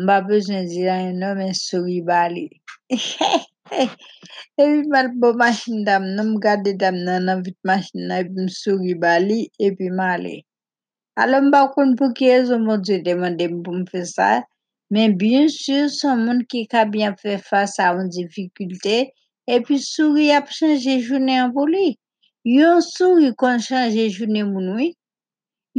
mba 0.03 0.15
bezon 0.27 0.69
zilan 0.71 1.01
yon 1.07 1.23
men 1.39 1.53
sou 1.65 1.83
li 1.89 1.99
bali. 2.09 2.45
E 3.71 3.83
pi 4.57 4.65
mal 4.93 5.07
bon 5.19 5.37
machin 5.41 5.85
dam 5.87 6.03
nan, 6.15 6.27
m 6.31 6.39
gade 6.43 6.71
dam 6.81 6.95
nan 7.05 7.25
nan 7.27 7.39
vit 7.45 7.57
machin 7.69 8.01
nan, 8.07 8.19
e 8.19 8.23
pi 8.27 8.41
m 8.45 8.49
souri 8.61 8.93
bali, 9.03 9.39
e 9.65 9.67
pi 9.77 9.87
male. 9.99 10.35
Alo 11.21 11.37
mba 11.45 11.61
kon 11.73 11.95
pou 11.99 12.11
ki 12.17 12.25
e 12.35 12.39
zon 12.47 12.65
mon 12.67 12.83
diyo 12.83 12.97
demande 13.07 13.45
m 13.53 13.61
pou 13.63 13.75
m 13.79 13.85
fe 13.91 14.01
sa, 14.15 14.29
men 14.91 15.15
bien 15.21 15.47
sur 15.47 15.87
son 15.99 16.19
moun 16.25 16.43
ki 16.51 16.65
ka 16.73 16.83
bien 16.93 17.15
fe 17.21 17.37
fasa 17.49 17.89
an 17.95 18.11
difikulte, 18.15 18.97
e 19.53 19.55
pi 19.65 19.79
souri 19.79 20.27
ap 20.37 20.51
chanje 20.57 20.99
jounen 21.07 21.45
an 21.45 21.55
pou 21.55 21.71
li. 21.73 21.87
Yon 22.57 22.83
souri 22.83 23.31
kon 23.41 23.63
chanje 23.67 24.09
jounen 24.17 24.51
moun 24.51 24.67
oui. 24.75 24.89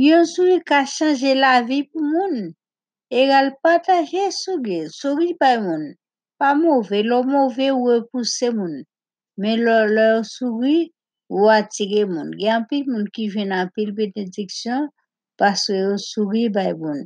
Yon 0.00 0.24
souri 0.32 0.62
ka 0.64 0.84
chanje 0.96 1.36
la 1.36 1.60
vi 1.68 1.84
pou 1.90 2.00
moun. 2.00 2.54
E 3.12 3.22
pataje 3.62 4.30
souri, 4.32 4.88
souri. 4.88 5.36
Pa 6.42 6.56
mouve, 6.58 7.04
lo 7.10 7.22
mouve 7.22 7.70
ou 7.70 7.92
e 7.94 7.98
pousse 8.10 8.48
moun. 8.50 8.80
Men 9.38 9.60
lo 9.62 10.06
souri 10.26 10.90
ou 11.30 11.46
atire 11.56 12.00
moun. 12.12 12.32
Gen 12.40 12.64
pil 12.66 12.88
moun 12.90 13.04
ki 13.14 13.28
jen 13.30 13.52
an 13.54 13.68
pil 13.76 13.92
benediksyon, 13.94 14.88
paswe 15.38 15.76
yo 15.78 15.92
souri 16.02 16.48
bay 16.56 16.72
moun. 16.80 17.04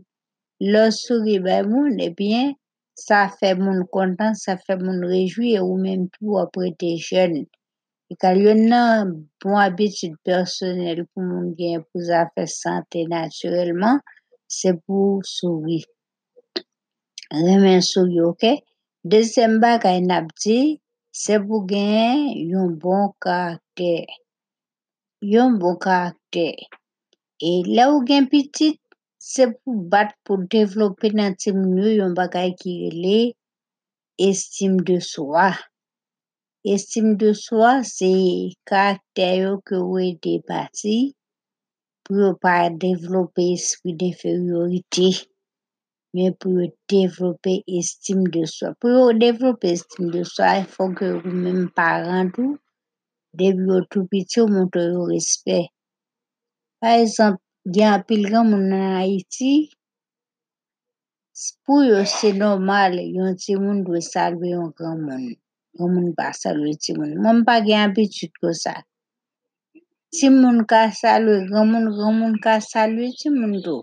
Lo 0.72 0.85
souri 0.88 1.35
bay 1.46 1.61
moun, 1.68 2.01
e 2.01 2.09
bien, 2.16 2.55
sa 2.96 3.18
fe 3.29 3.51
moun 3.61 3.83
kontan, 3.92 4.33
sa 4.42 4.55
fe 4.57 4.79
moun 4.81 5.05
rejoui, 5.11 5.51
ou 5.61 5.77
menm 5.83 6.07
pou 6.14 6.38
aprete 6.40 6.94
jen. 7.09 7.35
E 8.09 8.16
kal 8.22 8.40
yon 8.40 8.62
nan 8.70 9.11
bon 9.44 9.59
abitit 9.61 10.14
personel 10.25 11.03
pou 11.11 11.20
moun 11.27 11.51
gen 11.59 11.85
pou 11.90 12.01
zafè 12.09 12.46
sante 12.49 13.05
naturelman, 13.12 14.01
se 14.49 14.72
pou 14.87 15.20
souri. 15.29 15.83
Remen 17.37 17.85
souri, 17.85 18.25
ok? 18.31 18.64
Dezem 19.10 19.52
bagay 19.62 19.98
nap 20.10 20.26
di, 20.42 20.58
se 21.22 21.34
pou 21.46 21.62
gen 21.70 22.22
yon 22.52 22.72
bon 22.82 23.04
karakter. 23.22 24.02
Yon 25.32 25.60
bon 25.62 25.76
karakter. 25.84 26.56
E 27.48 27.52
la 27.76 27.84
ou 27.92 28.00
gen 28.08 28.26
pitit, 28.32 28.80
se 29.30 29.46
pou 29.52 29.84
bat 29.92 30.10
pou 30.26 30.48
devlope 30.54 31.12
nan 31.18 31.38
tim 31.38 31.60
nou 31.76 31.92
yon 32.00 32.16
bagay 32.18 32.50
ki 32.58 32.72
rele 32.82 33.20
estime 34.28 34.82
de 34.88 34.98
swa. 35.12 35.48
Estime 36.74 37.14
de 37.20 37.30
swa 37.44 37.72
se 37.86 38.10
karakter 38.66 39.32
yo 39.44 39.54
ke 39.66 39.78
ou 39.78 40.02
e 40.02 40.10
depati 40.26 40.98
pou 42.02 42.24
yo 42.24 42.34
pa 42.42 42.56
devlope 42.82 43.52
espri 43.54 43.94
de 44.02 44.10
feriorite. 44.18 45.08
Pou 46.40 46.50
yo 46.59 46.66
devlope 46.90 47.52
estime 47.79 48.26
de 48.35 48.42
swa. 48.55 48.72
Pou 48.81 48.90
yo 48.96 49.05
devlope 49.22 49.68
estime 49.76 50.09
de 50.14 50.22
swa, 50.33 50.48
e 50.61 50.64
fon 50.74 50.94
ke 50.98 51.07
ou 51.16 51.33
menm 51.44 51.66
paran 51.76 52.31
tou, 52.35 52.57
debi 53.38 53.66
yo 53.70 53.81
tou 53.90 54.09
piti 54.11 54.40
yo 54.40 54.46
monto 54.55 54.81
yo 54.92 55.07
respet. 55.12 55.66
Par 56.81 56.94
exemple, 57.05 57.42
gen 57.74 57.92
apil 57.96 58.22
gen 58.31 58.48
moun 58.50 58.68
nan 58.72 58.87
Haiti, 58.98 59.52
pou 61.64 61.85
yo 61.85 62.00
se 62.16 62.31
normal, 62.44 62.96
yon 63.16 63.37
ti 63.42 63.57
moun 63.61 63.83
dwe 63.87 64.00
salwe 64.12 64.55
yon 64.55 64.70
gen 64.79 65.02
moun. 65.07 65.26
Yon 65.76 65.92
moun 65.94 66.12
pa 66.18 66.31
salwe 66.42 66.72
ti 66.83 66.96
moun. 66.96 67.12
Moun 67.22 67.44
pa 67.48 67.59
gen 67.66 67.83
abitit 67.90 68.33
ko 68.40 68.52
sa. 68.62 68.74
Ti 70.14 70.31
moun 70.33 70.64
ka 70.70 70.87
salwe 71.00 71.42
gen 71.50 71.68
moun, 71.72 71.90
gen 71.98 72.18
moun 72.20 72.40
ka 72.44 72.57
salwe 72.70 73.11
ti 73.18 73.29
moun 73.35 73.61
tou. 73.66 73.83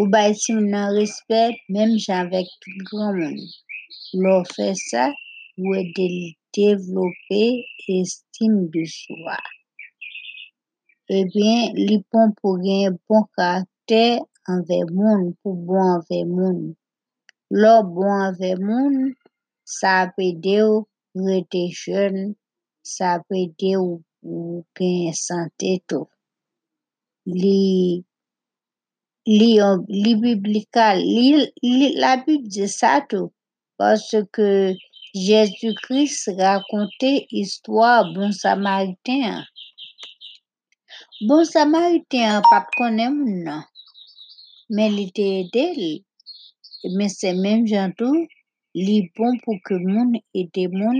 Ou 0.00 0.08
moun 0.08 0.66
nan 0.72 0.94
respet, 0.96 1.56
mem 1.74 1.90
jen 2.04 2.28
vek 2.32 2.48
gen 2.88 3.08
moun. 3.18 3.34
Lò 4.22 4.36
fè 4.54 4.68
sa, 4.88 5.04
ou 5.60 5.82
de 5.96 6.06
devlope 6.56 7.42
estime 7.96 8.62
de 8.72 8.84
swa. 8.96 9.36
Ebyen, 11.18 11.76
li 11.86 12.00
pon 12.10 12.32
pou 12.38 12.56
gen 12.64 12.96
bon 13.06 13.28
karakter 13.36 14.24
anve 14.54 14.80
moun, 14.96 15.22
pou 15.40 15.52
bon 15.68 15.84
anve 15.98 16.20
moun. 16.34 16.58
Lò 17.60 17.76
bon 17.94 18.16
anve 18.24 18.54
moun, 18.66 18.98
sa 19.78 19.90
apede 20.06 20.58
ou 20.64 20.86
rete 21.28 21.66
jen, 21.82 22.22
sa 22.94 23.18
apede 23.18 23.76
ou 23.84 24.64
gen 24.80 25.12
sante 25.26 25.76
tou. 25.88 26.08
Li 27.42 27.60
biblikal, 30.22 30.98
la 32.02 32.12
bib 32.24 32.42
di 32.52 32.66
sa 32.78 32.92
tou, 33.08 33.30
paske 33.78 34.48
Jezu 35.26 35.70
Kris 35.82 36.16
rakonte 36.38 37.10
istwa 37.42 37.90
bon 38.14 38.30
samariten. 38.42 39.44
Bon 41.26 41.44
samariten 41.52 42.42
pap 42.50 42.66
konen 42.78 43.10
moun 43.18 43.36
nan, 43.46 43.62
men 44.74 44.88
li 44.96 45.06
te 45.16 45.26
edel, 45.42 45.80
men 46.96 47.10
se 47.18 47.30
men 47.42 47.66
jantou, 47.70 48.26
li 48.86 48.96
bon 49.14 49.38
pou 49.42 49.54
ke 49.66 49.78
moun 49.92 50.10
ete 50.40 50.64
moun, 50.78 50.98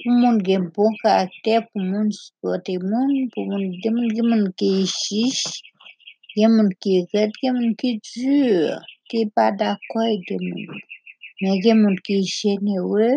pou 0.00 0.12
moun 0.22 0.36
gen 0.46 0.70
bon 0.76 0.92
karakter, 1.02 1.68
pou 1.68 1.80
moun 1.90 2.08
supporte 2.20 2.74
moun, 2.80 3.28
pou 3.32 3.44
moun 3.48 3.64
gen 3.82 4.00
moun 4.28 4.44
ki 4.58 4.70
chiche, 4.88 5.71
Gen 6.34 6.50
moun 6.56 6.70
ki 6.80 6.92
red, 7.12 7.32
gen 7.40 7.52
moun 7.58 7.72
ki 7.80 7.90
djur, 8.06 8.80
ki 9.08 9.20
pa 9.34 9.46
dakoy 9.60 10.14
gen 10.26 10.42
moun. 10.48 10.78
Men 11.40 11.58
gen 11.64 11.82
moun 11.82 11.96
ki 12.06 12.14
jenewe, 12.36 13.08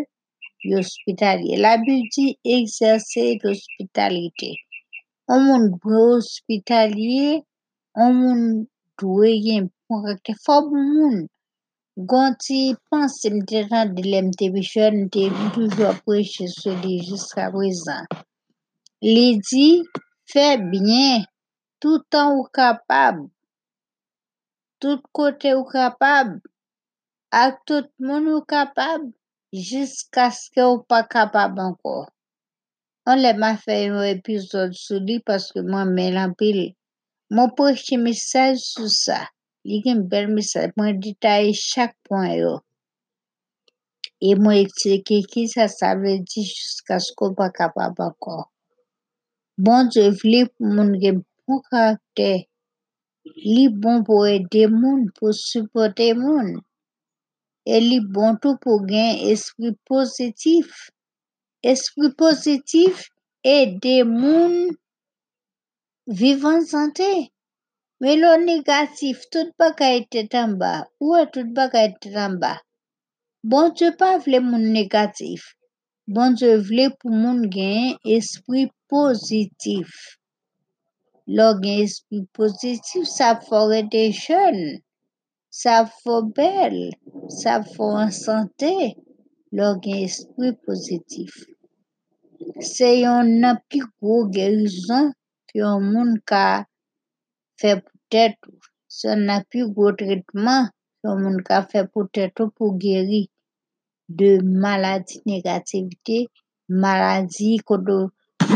yo 0.70 0.80
ospitalye. 0.84 1.56
La 1.64 1.74
Bib 1.84 2.10
di 2.14 2.26
egzase 2.56 3.24
l'ospitalite. 3.42 4.50
An 5.32 5.46
moun 5.46 5.64
dwe 5.78 6.02
ospitalye, 6.18 7.30
an 8.04 8.12
moun 8.20 8.42
dwe 9.00 9.30
gen 9.46 9.70
pou 9.86 10.04
reke 10.08 10.36
fob 10.46 10.74
moun. 10.74 11.16
Ganti 12.12 12.60
panse 12.90 13.32
mte 13.38 13.62
jan 13.70 13.94
dilem 13.96 14.28
te 14.40 14.50
bichon, 14.56 15.06
mte 15.06 15.30
toujwa 15.54 15.94
preche 16.04 16.50
sou 16.58 16.76
li 16.84 16.98
jiska 17.08 17.48
prezan. 17.56 18.04
Li 19.14 19.28
di, 19.48 19.68
fe 20.34 20.46
bine. 20.72 21.24
tout 21.86 22.16
an 22.18 22.32
ou 22.34 22.48
kapab, 22.50 23.18
tout 24.82 25.02
kote 25.14 25.52
ou 25.54 25.68
kapab, 25.70 26.32
ak 27.30 27.60
tout 27.70 27.92
moun 28.02 28.26
ou 28.34 28.42
kapab, 28.42 29.04
jisk 29.54 30.18
aske 30.18 30.64
ou 30.66 30.80
pa 30.90 31.04
kapab 31.06 31.60
anko. 31.62 32.08
An 33.06 33.22
le 33.22 33.36
ma 33.38 33.52
fe 33.62 33.76
yon 33.84 34.02
epizod 34.16 34.74
sou 34.80 34.98
li 34.98 35.20
paske 35.28 35.62
mwen 35.68 35.92
men 35.94 36.18
lampil. 36.18 36.58
Mwen 37.30 37.54
poche 37.54 38.02
misaj 38.02 38.58
sou 38.64 38.90
sa. 38.90 39.20
Li 39.62 39.78
gen 39.86 40.02
bel 40.10 40.32
misaj. 40.34 40.74
Mwen 40.74 40.98
ditaye 41.06 41.54
chak 41.54 41.94
pon 42.10 42.26
yo. 42.32 42.56
E 44.26 44.34
mwen 44.42 44.64
ekseke 44.64 45.22
ki 45.30 45.46
sa 45.54 45.70
sa 45.70 45.94
ve 46.02 46.18
di 46.26 46.50
jisk 46.50 46.90
aske 46.98 47.30
ou 47.30 47.38
pa 47.38 47.52
kapab 47.54 48.02
anko. 48.10 48.42
Bon, 49.62 49.86
je 49.94 50.10
vle 50.18 50.48
pou 50.50 50.74
moun 50.74 50.98
gen 50.98 51.22
bon 51.46 51.60
karakter. 51.70 52.38
Li 53.54 53.66
bon 53.82 54.04
pou 54.08 54.26
ede 54.36 54.64
moun, 54.80 55.02
pou 55.18 55.34
supporte 55.38 56.08
moun. 56.24 56.50
E 57.74 57.78
li 57.90 58.00
bon 58.16 58.38
tou 58.42 58.60
pou 58.64 58.84
gen 58.90 59.22
espri 59.32 59.72
pozitif. 59.90 60.68
Espri 61.72 62.12
pozitif 62.22 63.08
ede 63.58 63.96
moun 64.10 64.54
vivan 66.22 66.60
sante. 66.72 67.12
Me 68.02 68.12
lo 68.22 68.32
negatif, 68.50 69.24
tout 69.32 69.50
bagay 69.60 69.98
tetan 70.12 70.58
ba. 70.62 70.74
Ou 71.04 71.16
e 71.22 71.24
tout 71.34 71.50
bagay 71.58 71.88
tetan 72.02 72.34
ba. 72.42 72.54
Bon 73.52 73.72
Dieu 73.78 73.94
pa 74.00 74.10
vle 74.26 74.40
moun 74.50 74.66
negatif. 74.78 75.42
Bon 76.16 76.36
Dieu 76.38 76.60
vle 76.70 76.86
pou 77.00 77.10
moun 77.24 77.40
gen 77.56 77.96
espri 78.18 78.68
pozitif. 78.92 79.90
Lo 81.28 81.48
gen 81.62 81.80
espri 81.86 82.20
pozitif, 82.38 83.04
sa 83.18 83.30
fò 83.46 83.60
rete 83.72 84.04
jen. 84.24 84.58
Sa 85.62 85.76
fò 86.00 86.16
bel. 86.38 86.78
Sa 87.40 87.54
fò 87.74 87.86
an 88.04 88.12
sante. 88.24 88.74
Lo 89.58 89.68
gen 89.84 90.04
espri 90.08 90.54
pozitif. 90.66 91.32
Se 92.74 92.90
yon 93.02 93.28
nan 93.42 93.58
pi 93.70 93.80
gwo 93.98 94.16
gerizon 94.36 95.06
ki 95.48 95.56
yon 95.64 95.82
moun 95.92 96.12
ka 96.30 96.46
fe 97.60 97.72
pou 97.82 97.98
tètou. 98.14 98.54
Se 98.96 99.10
yon 99.10 99.26
nan 99.30 99.42
pi 99.50 99.60
gwo 99.74 99.88
tritman 100.00 100.70
ki 100.70 101.10
yon 101.10 101.24
moun 101.24 101.40
ka 101.48 101.58
fe 101.72 101.80
pou 101.92 102.06
tètou 102.16 102.54
pou 102.56 102.78
geri 102.84 103.24
de 104.20 104.30
maladi 104.64 105.16
negativite, 105.32 106.18
maladi 106.84 107.50
kodo 107.68 107.98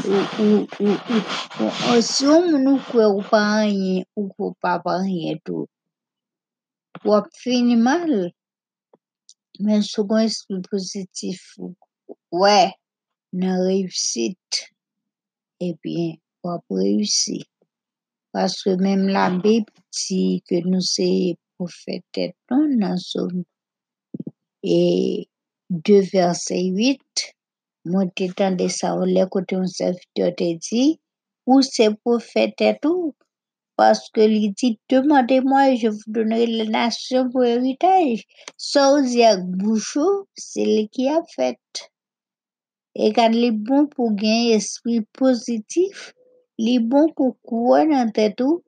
ou 0.07 2.01
si 2.05 2.25
yon 2.25 2.49
moun 2.49 2.67
ou 2.71 2.79
kwe 2.89 3.05
ou 3.09 3.21
pa 3.31 3.41
ranyen 3.59 4.05
ou 4.17 4.27
kwe 4.33 4.47
pa 4.63 4.73
pa 4.83 4.99
ranyen 5.01 5.39
tou. 5.45 5.67
Wap 7.07 7.27
fini 7.41 7.75
mal. 7.79 8.11
Men 9.65 9.83
sou 9.83 10.07
kon 10.09 10.23
espri 10.23 10.59
pozitif 10.69 11.39
wè 12.41 12.61
nan 13.39 13.55
reyusit 13.67 14.63
ebyen 15.67 16.15
wap 16.45 16.63
reyusi. 16.79 17.39
Paske 18.33 18.77
menm 18.83 19.09
la 19.15 19.25
bib 19.43 19.65
ti 19.95 20.21
ke 20.47 20.61
nou 20.67 20.83
se 20.85 21.09
pou 21.55 21.67
fetet 21.81 22.35
non 22.49 22.97
som 23.03 23.43
e 24.63 24.79
2 25.69 26.01
verse 26.13 26.55
8 26.55 27.33
mwen 27.91 28.11
te 28.17 28.27
tende 28.39 28.67
sa 28.79 28.95
ou 28.97 29.07
le 29.15 29.23
kote 29.33 29.57
yon 29.57 29.69
serviteur 29.79 30.31
te 30.39 30.49
di 30.65 30.83
ou 31.49 31.61
se 31.73 31.85
pou 32.01 32.21
fetet 32.31 32.85
ou 32.89 33.13
paske 33.79 34.23
li 34.33 34.49
di 34.59 34.69
demande 34.91 35.37
mwen 35.49 35.77
je 35.81 35.89
vous 35.95 36.11
donnerai 36.15 36.47
le 36.59 36.65
nation 36.77 37.29
pou 37.31 37.47
eritage. 37.55 38.25
Sa 38.69 38.81
ou 38.93 39.05
zi 39.09 39.23
ak 39.31 39.45
bouchou 39.59 40.11
se 40.49 40.65
li 40.73 40.85
ki 40.93 41.07
a 41.17 41.19
fet. 41.35 41.85
E 43.05 43.11
kan 43.15 43.35
li 43.41 43.51
bon 43.67 43.87
pou 43.93 44.11
gen 44.21 44.49
espri 44.57 44.99
pozitif, 45.19 46.09
li 46.65 46.75
bon 46.91 47.07
pou 47.15 47.37
kouwen 47.47 47.93
nan 47.93 48.11
tetou, 48.17 48.59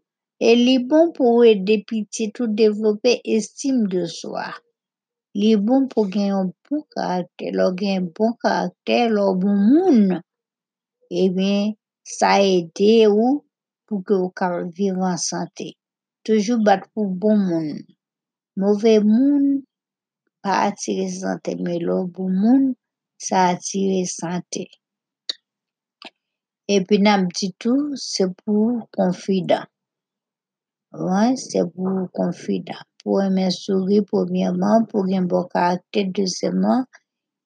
e 0.49 0.51
li 0.65 0.77
bon 0.89 1.11
pou 1.17 1.43
e 1.51 1.53
depiti 1.69 2.29
tou 2.35 2.47
devlope 2.61 3.17
estime 3.37 3.89
de 3.91 4.05
swa. 4.19 4.47
Li 5.39 5.51
bon 5.65 5.85
pou 5.91 6.09
gen 6.13 6.27
yon 6.33 6.47
bon 6.65 6.81
karakter, 6.93 7.51
lo 7.57 7.67
gen 7.79 8.09
bon 8.15 8.33
karakter, 8.43 9.05
lo 9.15 9.25
bon 9.41 9.55
moun, 9.69 10.01
e 11.21 11.23
ben 11.35 11.71
sa 12.17 12.31
ede 12.43 13.07
ou 13.07 13.39
pou 13.87 14.03
ke 14.07 14.15
ou 14.23 14.29
ka 14.35 14.47
vive 14.75 15.03
an 15.13 15.19
sante. 15.29 15.69
Toujou 16.27 16.59
bat 16.67 16.83
pou 16.91 17.07
bon 17.21 17.39
moun. 17.47 17.69
Mouve 18.59 18.93
moun 19.07 19.63
pa 20.43 20.53
atire 20.67 21.07
sante, 21.21 21.55
me 21.63 21.79
lo 21.87 21.97
bon 22.15 22.31
moun 22.41 22.63
sa 23.27 23.47
atire 23.55 24.03
sante. 24.19 24.67
E 26.67 26.75
pi 26.87 26.99
nam 27.05 27.29
titou, 27.37 27.95
se 27.95 28.27
pou 28.43 28.83
konfida. 28.95 29.63
Ouan, 30.91 31.39
se 31.39 31.63
pou 31.71 32.07
konfida. 32.19 32.83
Pou 33.01 33.17
eme 33.25 33.47
souri, 33.49 33.99
poumyaman, 34.09 34.85
pou 34.89 35.07
gen 35.09 35.25
bo 35.31 35.41
karakter, 35.53 36.05
deuxyman, 36.15 36.85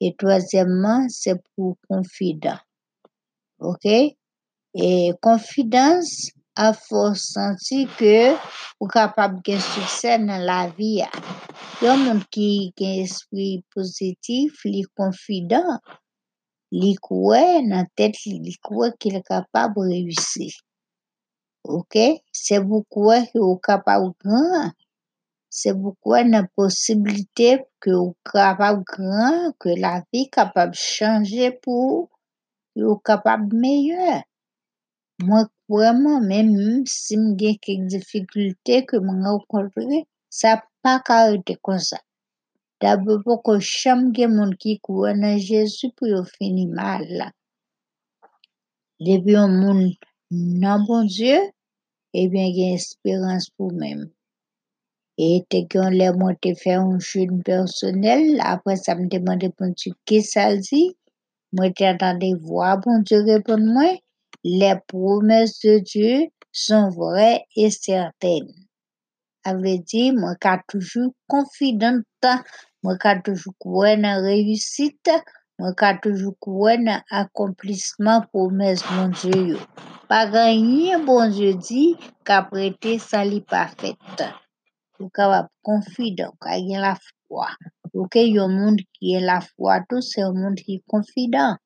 e 0.03 0.11
toazyaman, 0.19 1.07
se 1.19 1.37
pou 1.53 1.77
konfida. 1.87 2.59
Ok? 3.71 3.85
E 4.75 4.89
konfidans 5.23 6.09
a 6.59 6.71
fos 6.75 7.23
santi 7.31 7.85
ke 7.99 8.35
ou 8.79 8.87
kapab 8.91 9.39
gen 9.47 9.61
sukse 9.63 10.17
nan 10.19 10.43
la 10.49 10.61
vi 10.75 10.97
ya. 10.99 11.11
Yon 11.83 12.03
moun 12.03 12.21
ki 12.31 12.49
gen 12.79 13.01
espri 13.05 13.63
pozitif, 13.71 14.63
li 14.67 14.83
konfida, 14.99 15.61
li 16.75 16.93
kouwe 17.07 17.63
nan 17.71 17.87
tet 17.95 18.19
li, 18.25 18.37
li 18.43 18.55
kouwe 18.59 18.91
ki 18.99 19.15
li 19.15 19.21
kapab 19.23 19.79
reyusi. 19.79 20.51
Ok? 21.77 21.95
Se 22.31 22.59
pou 22.63 22.83
kouwe 22.91 23.21
ki 23.31 23.39
ou 23.39 23.55
kapab 23.63 24.11
gran, 24.23 24.75
se 25.59 25.69
pou 25.79 25.95
kouwe 26.01 26.19
nan 26.31 26.45
posibilite 26.57 27.49
ki 27.81 27.91
ou 28.01 28.13
kapab 28.29 28.83
gran, 28.91 29.51
ki 29.61 29.71
la 29.83 29.93
vi 30.09 30.21
kapab 30.35 30.71
chanje 30.89 31.47
pou 31.63 32.07
ki 32.73 32.81
ou 32.89 32.97
kapab 33.07 33.41
meyye. 33.61 34.15
Mwen 35.27 35.45
kouwe 35.65 35.89
man, 36.01 36.25
men 36.29 36.49
si 36.91 37.15
mgen 37.21 37.55
kek 37.63 37.85
difikulte 37.91 38.81
ke 38.89 38.99
mwen 39.05 39.29
ou 39.31 39.43
kontre, 39.51 40.03
sa 40.39 40.57
pa 40.83 40.97
karite 41.07 41.55
kon 41.65 41.79
sa. 41.89 41.99
Dabe 42.83 43.13
pou 43.23 43.39
kon 43.45 43.61
chanm 43.63 44.09
gen 44.15 44.35
moun 44.35 44.51
ki 44.61 44.75
kouwe 44.85 45.13
nan 45.21 45.39
Jezu 45.47 45.93
pou 45.95 46.11
yo 46.11 46.21
fini 46.33 46.65
mal 46.77 47.07
la. 47.19 47.29
Depi 49.05 49.31
yon 49.37 49.55
moun 49.61 49.79
nan 50.61 50.83
bon 50.87 51.07
Diyo, 51.15 51.39
ebyen 52.21 52.51
gen 52.57 52.75
espirans 52.79 53.47
pou 53.55 53.71
men. 53.79 54.03
E 55.23 55.27
te 55.47 55.61
gen 55.71 55.93
lè 55.95 56.09
mwen 56.19 56.35
te 56.43 56.51
fè 56.59 56.73
yon 56.75 56.97
choun 57.07 57.37
personel, 57.47 58.23
apre 58.51 58.73
sa 58.75 58.97
mwen 58.97 59.07
te 59.13 59.19
mwen 59.23 59.39
repon 59.45 59.71
tu 59.79 59.93
ke 60.11 60.17
sa 60.31 60.43
zi, 60.67 60.81
mwen 61.55 61.71
te 61.77 61.87
atande 61.87 62.33
vwa 62.47 62.73
bon 62.83 63.05
Diyo 63.07 63.21
repon 63.29 63.63
mwen, 63.77 63.93
lè 64.59 64.73
promes 64.91 65.55
de 65.61 65.77
Diyo 65.87 66.17
son 66.51 66.91
vre 66.97 67.29
et 67.55 67.71
certaine. 67.71 68.51
Ave 69.47 69.77
di 69.87 70.03
mwen 70.19 70.35
ka 70.43 70.57
toujou 70.67 71.13
konfidanta, 71.31 72.33
mwen 72.83 72.99
ka 72.99 73.15
toujou 73.23 73.55
kwen 73.63 74.03
nan 74.03 74.19
reyusita, 74.27 75.21
mwen 75.61 75.79
ka 75.79 75.95
toujou 76.03 76.35
kwen 76.43 76.89
nan 76.89 77.07
akomplisman 77.21 78.27
promes 78.33 78.83
bon 78.91 79.15
Diyo 79.21 79.39
yo. 79.53 79.63
Pa 80.11 80.25
ganyen 80.33 81.07
bon 81.07 81.31
Diyo 81.31 81.55
di, 81.55 81.95
ka 84.97 85.03
prete 85.03 85.03
sa 85.03 85.03
li 85.03 85.03
pa 85.03 85.03
fète. 85.03 85.03
Ou 85.03 85.09
ka 85.15 85.25
wap 85.31 85.47
konfidan, 85.67 86.31
ka 86.43 86.51
gen 86.67 86.81
la 86.85 86.93
fwa. 86.95 87.47
Ou 87.95 88.07
ke 88.13 88.21
yon 88.35 88.51
moun 88.57 88.75
ki 88.93 89.13
gen 89.13 89.25
la 89.29 89.39
fwa 89.41 89.73
tou, 89.87 90.01
se 90.01 90.21
yon 90.21 90.37
moun 90.39 90.55
ki 90.55 90.73
konfidan. 90.91 91.57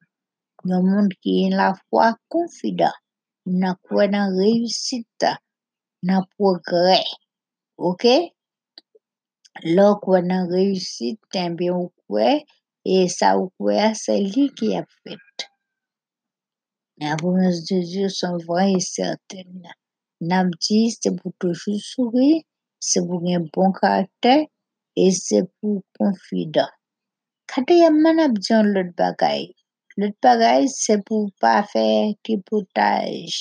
Yon 0.69 0.83
moun 0.89 1.07
ki 1.21 1.31
gen 1.39 1.57
la 1.61 1.69
fwa 1.85 2.07
konfidan. 2.33 2.95
Nan 3.61 3.75
kwen 3.85 4.11
nan 4.13 4.27
reyusita, 4.37 5.31
nan 6.07 6.21
progre. 6.35 7.01
Ok? 7.89 8.05
Lò 9.75 9.87
kwen 10.03 10.27
nan 10.31 10.49
reyusita, 10.53 11.21
tenbe 11.33 11.67
ou 11.71 11.91
kwen, 12.07 12.43
e 12.85 13.07
sa 13.17 13.35
ou 13.37 13.49
kwen, 13.57 13.95
se 14.03 14.13
li 14.33 14.49
ki 14.57 14.75
ap 14.79 14.89
fète. 15.03 15.49
La 17.01 17.15
promes 17.15 17.63
de 17.63 17.81
Diyo 17.81 18.09
son 18.09 18.37
vre 18.37 18.75
et 18.75 18.79
certaine. 18.81 19.71
Nam 20.19 20.49
di, 20.59 20.91
se 20.91 21.13
pou 21.15 21.31
toujou 21.39 21.79
souri, 21.79 22.41
se 22.87 23.01
pou 23.05 23.19
gen 23.25 23.45
bon 23.53 23.71
karakter, 23.79 24.47
e 25.03 25.05
se 25.15 25.43
pou 25.57 25.83
konfida. 25.97 26.65
Kate 27.51 27.77
yon 27.81 28.01
man 28.03 28.21
ap 28.25 28.35
diyon 28.43 28.71
lot 28.75 28.91
bagay. 28.99 29.47
Lot 29.99 30.15
bagay 30.25 30.67
se 30.73 30.99
pou 31.07 31.31
pa 31.41 31.55
fe 31.71 31.85
tipotaj. 32.25 33.35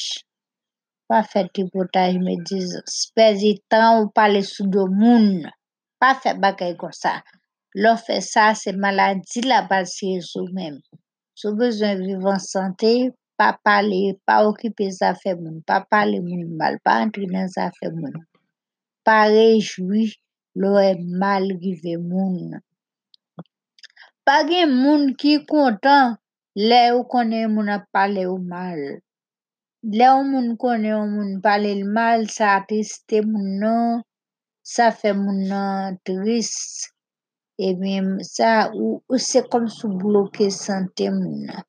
Pa 1.08 1.22
fe 1.30 1.46
tipotaj 1.54 2.18
me 2.24 2.34
diz, 2.48 2.72
spezi 3.00 3.52
tan 3.70 3.88
ou 3.98 4.06
pale 4.16 4.40
sou 4.52 4.68
do 4.74 4.86
moun. 5.00 5.28
Pa 6.00 6.14
fe 6.20 6.34
bagay 6.44 6.72
kon 6.80 6.94
sa. 7.02 7.18
Lo 7.82 7.92
fe 8.04 8.16
sa 8.32 8.50
se 8.60 8.72
maladi 8.82 9.44
la 9.50 9.60
basye 9.70 10.18
sou 10.30 10.48
men. 10.56 10.80
Sou 11.38 11.54
bezwen 11.58 12.00
vivan 12.06 12.40
sante, 12.42 12.92
pa 13.38 13.52
pale, 13.64 14.00
pa 14.26 14.40
okipe 14.48 14.88
zafè 14.98 15.36
moun, 15.38 15.60
pa 15.68 15.76
pale 15.92 16.18
moun 16.24 16.56
mal, 16.58 16.80
pa 16.84 16.96
antri 17.04 17.28
nan 17.30 17.46
zafè 17.54 17.92
moun. 17.94 18.16
pa 19.08 19.20
rejoui 19.32 20.04
e 20.88 20.90
mal 21.20 21.44
rive 21.62 21.94
moun. 22.10 22.60
Pa 24.26 24.36
gen 24.48 24.68
moun 24.82 25.02
ki 25.20 25.32
kontan 25.50 26.04
le 26.68 26.82
ou 26.96 27.06
konen 27.12 27.54
moun 27.54 27.70
ap 27.76 27.84
pale 27.94 28.22
ou 28.32 28.36
mal. 28.52 28.80
Le 29.98 30.08
ou 30.16 30.24
moun 30.32 30.48
konen 30.62 30.94
ou 31.00 31.06
moun 31.14 31.30
pale 31.46 31.70
l 31.80 31.84
mal, 31.96 32.28
sa 32.36 32.46
atiste 32.58 33.22
moun 33.30 33.48
nan, 33.62 34.04
sa 34.74 34.90
fe 34.98 35.10
moun 35.22 35.40
nan 35.52 35.96
trist. 36.04 36.92
E 37.66 37.72
bim 37.80 38.08
sa 38.34 38.50
ou, 38.74 39.00
ou 39.08 39.16
se 39.28 39.40
kom 39.50 39.64
sou 39.78 39.96
bloke 40.04 40.50
sante 40.52 41.08
moun 41.16 41.48
nan. 41.48 41.64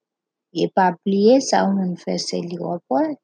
E 0.52 0.68
pa 0.76 0.92
pliye 1.04 1.40
sa 1.50 1.64
ou 1.64 1.72
moun 1.78 1.96
fe 2.04 2.20
se 2.28 2.44
li 2.50 2.60
wapwaj. 2.60 3.16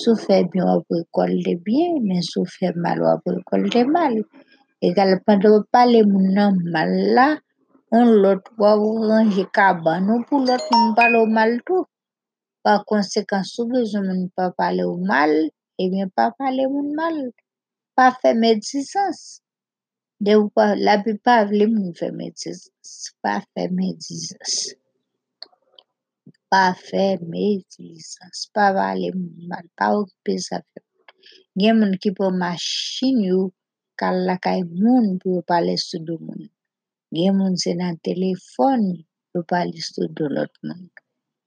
Sou 0.00 0.16
fè 0.24 0.36
byon 0.50 0.68
wap 0.70 0.88
rekolte 0.96 1.52
byen, 1.66 1.98
men 2.08 2.22
sou 2.26 2.44
fè 2.54 2.68
mal 2.84 2.98
wap 3.06 3.22
rekolte 3.30 3.82
mal. 3.96 4.14
E 4.84 4.90
gal 4.96 5.10
galpan 5.12 5.42
do 5.42 5.50
pale 5.74 6.00
moun 6.10 6.26
nan 6.36 6.58
mal 6.74 6.92
la, 7.16 7.28
on 7.98 8.08
lot 8.22 8.44
waw 8.60 8.82
ranje 9.10 9.44
kaban 9.56 10.08
nou 10.08 10.26
pou 10.28 10.42
lot 10.48 10.64
moun 10.72 10.90
pale 10.98 11.16
ou 11.22 11.30
mal 11.38 11.52
tou. 11.66 11.86
Par 12.64 12.82
konsekans 12.90 13.54
sou 13.54 13.70
bezon 13.72 14.08
moun 14.08 14.22
pa 14.36 14.50
pale 14.58 14.82
ou 14.90 14.98
mal, 15.12 15.32
e 15.80 15.82
bien 15.92 16.10
pa 16.16 16.26
pale 16.38 16.66
moun 16.74 16.90
mal. 17.00 17.18
Pa 17.96 18.10
fè 18.20 18.34
medisans. 18.44 19.20
De 20.24 20.32
ou 20.40 20.48
pa, 20.56 20.72
la 20.86 20.98
bi 21.04 21.14
pa 21.26 21.42
vle 21.50 21.68
moun 21.74 21.92
fè 22.00 22.08
medisans. 22.20 23.12
Pa 23.22 23.38
fè 23.52 23.70
medisans. 23.80 24.74
Pa 26.54 26.70
fe 26.88 27.04
medisans. 27.32 28.38
Pa 28.54 28.66
pale 28.78 29.08
moun 29.18 29.38
mal. 29.50 29.66
Pa 29.78 29.86
okipe 30.00 30.34
sa 30.46 30.56
fe. 30.68 30.78
Gen 31.60 31.74
moun 31.78 31.94
ki 32.02 32.10
pou 32.16 32.30
machin 32.42 33.16
yo, 33.28 33.38
kal 34.00 34.16
la 34.28 34.36
kay 34.44 34.60
moun 34.82 35.06
pou 35.22 35.42
pale 35.50 35.74
sou 35.86 36.00
do 36.06 36.14
moun. 36.26 36.42
Gen 37.16 37.32
moun 37.38 37.54
se 37.62 37.70
nan 37.80 37.94
telefon 38.06 38.82
pou 39.30 39.42
pale 39.52 39.78
sou 39.90 40.06
do 40.16 40.24
lot 40.36 40.52
moun. 40.66 40.82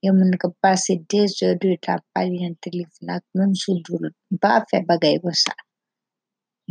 Gen 0.02 0.12
moun 0.18 0.32
ka 0.42 0.48
pase 0.62 0.92
2 1.16 1.24
heures 1.40 1.58
de 1.62 1.70
temps 1.86 2.04
pale 2.14 2.36
nan 2.42 2.54
telefon 2.66 3.06
ak 3.16 3.24
moun 3.36 3.50
sou 3.62 3.76
do 3.86 3.94
lot 4.02 4.16
moun. 4.18 4.36
Pa 4.44 4.52
fe 4.68 4.78
bagay 4.90 5.16
pou 5.24 5.32
sa. 5.44 5.54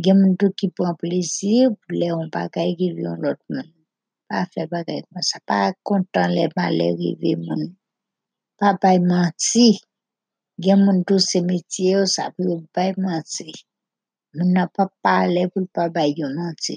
Gen 0.04 0.16
moun 0.20 0.38
tou 0.40 0.54
ki 0.58 0.66
pran 0.76 0.94
plesir 1.02 1.74
pou 1.74 1.90
le 2.00 2.08
ki 2.78 2.86
yon 3.02 3.18
lot 3.24 3.40
moun. 3.50 3.68
Pa 4.30 4.38
fe 4.52 4.62
bagay 4.70 5.00
pou 5.10 5.18
sa. 8.60 8.66
Pa 8.66 8.74
kontan 8.74 9.02
le 9.02 9.06
male 9.08 9.32
rive 9.32 9.78
moun. 9.78 9.78
Pa 9.78 9.78
bay 9.78 9.78
manti. 9.78 9.80
Gen 10.58 10.78
moun 10.84 11.04
tou 11.04 11.18
se 11.18 11.40
metye 11.40 11.92
yo 11.92 12.06
sa 12.06 12.30
pou 12.34 12.42
yon 12.48 12.66
bay 12.74 12.92
manti. 12.96 13.52
Moun 14.34 14.52
na 14.52 14.66
pa 14.66 14.84
pale 15.02 15.48
pou 15.52 15.66
pa 15.74 15.88
bay 15.88 16.14
yon 16.16 16.34
manti. 16.34 16.76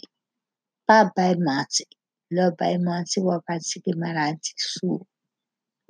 Pa 0.86 1.10
bay 1.16 1.36
manti. 1.36 1.86
Lò 2.32 2.52
bay 2.60 2.78
manti 2.78 3.20
wap 3.20 3.44
atike 3.50 3.92
maladi 3.98 4.54
sou. 4.58 5.02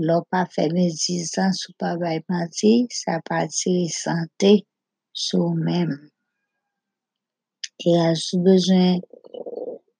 Lò 0.07 0.23
pa 0.31 0.45
fe 0.53 0.69
medisans 0.73 1.67
ou 1.67 1.73
pa 1.77 1.97
bay 2.01 2.19
manti, 2.29 2.87
sa 2.89 3.19
pa 3.27 3.43
atire 3.45 3.89
sante 3.89 4.65
sou 5.13 5.53
men. 5.53 5.89
E 7.85 7.91
a 8.07 8.15
sou 8.15 8.41
bezwen 8.45 9.01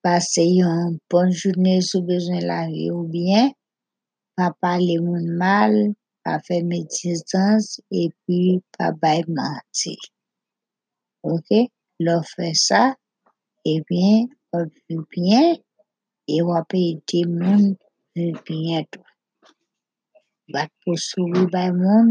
pase 0.02 0.42
yon 0.42 0.98
bon 1.10 1.30
jounen, 1.30 1.82
sou 1.82 2.02
bezwen 2.02 2.42
la 2.46 2.66
vi 2.66 2.90
ou 2.90 3.04
bien, 3.04 3.52
pa 4.36 4.46
pale 4.62 4.94
moun 5.06 5.26
mal, 5.42 5.74
pa 6.24 6.34
fe 6.46 6.56
medisans, 6.70 7.66
e 8.00 8.02
pi 8.24 8.40
pa 8.74 8.86
bay 9.02 9.20
manti. 9.36 9.94
Ok? 11.32 11.48
Lò 12.04 12.16
fe 12.32 12.48
sa, 12.66 12.82
e 13.72 13.74
bien, 13.88 14.26
wap 14.52 14.70
vi 14.86 14.96
bien, 15.12 15.48
e 16.34 16.38
wap 16.48 16.70
ede 16.86 17.20
moun 17.38 17.64
vi 18.14 18.26
bien 18.46 18.82
tou. 18.92 19.06
Bat 20.52 20.70
pou 20.82 20.96
souvi 21.08 21.42
bay 21.54 21.70
moun, 21.82 22.08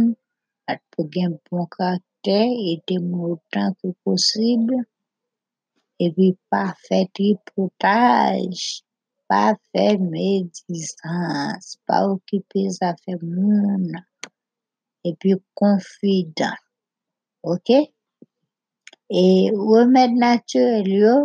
bat 0.66 0.80
pou 0.92 1.10
gen 1.14 1.32
bon 1.46 1.66
karakter, 1.76 2.46
ede 2.72 2.96
moun 3.10 3.36
otan 3.36 3.76
ki 3.80 3.90
posib, 4.04 4.72
e 6.04 6.08
pi 6.16 6.28
pa 6.50 6.64
fe 6.86 7.00
tripotaj, 7.16 8.56
pa 9.32 9.44
fe 9.72 9.86
medisans, 10.12 11.66
pa 11.88 11.98
okipe 12.14 12.62
zafè 12.78 13.14
moun, 13.34 13.86
e 15.08 15.10
pi 15.20 15.32
konfidan. 15.60 16.58
Ok? 17.54 17.70
E 19.22 19.24
remèd 19.70 20.12
naturel 20.24 21.22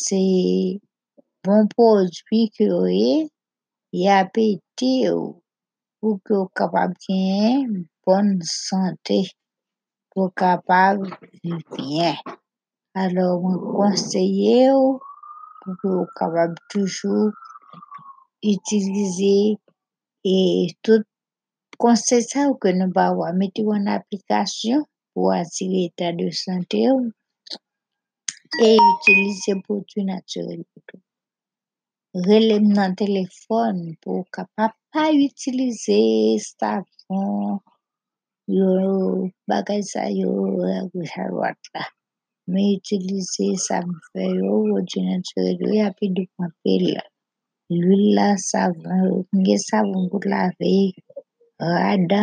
se 0.00 0.22
bon 1.44 1.62
prodwi 1.74 2.40
ki 2.54 2.66
yo 2.72 2.82
ye, 2.90 3.14
ya 4.04 4.18
pe 4.32 4.42
ite 4.56 4.90
yo, 5.06 5.16
pou 5.98 6.18
ki 6.24 6.34
yo 6.38 6.42
kapab 6.58 6.90
gen 7.06 7.86
bon 8.02 8.34
sante, 8.50 9.20
pou 10.10 10.34
kapab 10.42 11.06
vi 11.38 11.54
bien. 11.70 12.18
Alo, 13.00 13.28
mwen 13.42 13.62
konseye 13.78 14.58
yo, 15.62 15.70
pou 15.70 15.78
ki 15.80 15.88
yo 15.94 16.04
kapab 16.18 16.52
toujou 16.70 17.32
itilize, 18.42 19.58
e 20.24 20.36
tout 20.82 21.04
konsey 21.78 22.22
sa 22.22 22.48
ou 22.48 22.58
ke 22.58 22.72
nou 22.74 22.90
ba 22.96 23.06
wè 23.14 23.32
meti 23.38 23.62
wè 23.62 23.76
an 23.78 23.88
aplikasyon, 23.96 24.82
pou 25.14 25.30
atire 25.30 25.86
etat 25.88 26.18
de 26.18 26.28
sante 26.42 26.82
yo, 26.86 26.94
e 28.58 28.70
itilize 28.90 29.52
prodwi 29.64 30.00
naturel 30.04 30.60
yo 30.60 30.80
tou. 30.88 31.00
Relem 32.28 32.66
nan 32.76 32.92
telefon 32.98 33.94
pou 34.02 34.26
kapab 34.34 34.72
pa 34.92 35.04
itilize 35.10 36.00
savon, 36.58 37.62
yo 38.46 38.68
bagay 39.48 39.82
sa 39.82 40.10
yo, 40.10 40.30
Mwen 42.50 42.68
itilize 42.76 43.46
savve 43.66 44.24
yo 44.38 44.52
wòjè 44.70 45.00
natyore 45.06 45.52
yo 45.60 45.82
api 45.88 46.06
dupan 46.16 46.50
pel. 46.62 46.86
L'huil 47.78 48.04
la 48.16 48.28
savon, 48.50 49.02
mwen 49.30 49.44
gen 49.46 49.60
savon 49.68 50.02
pou 50.10 50.20
lave 50.32 50.72
rada. 51.74 52.22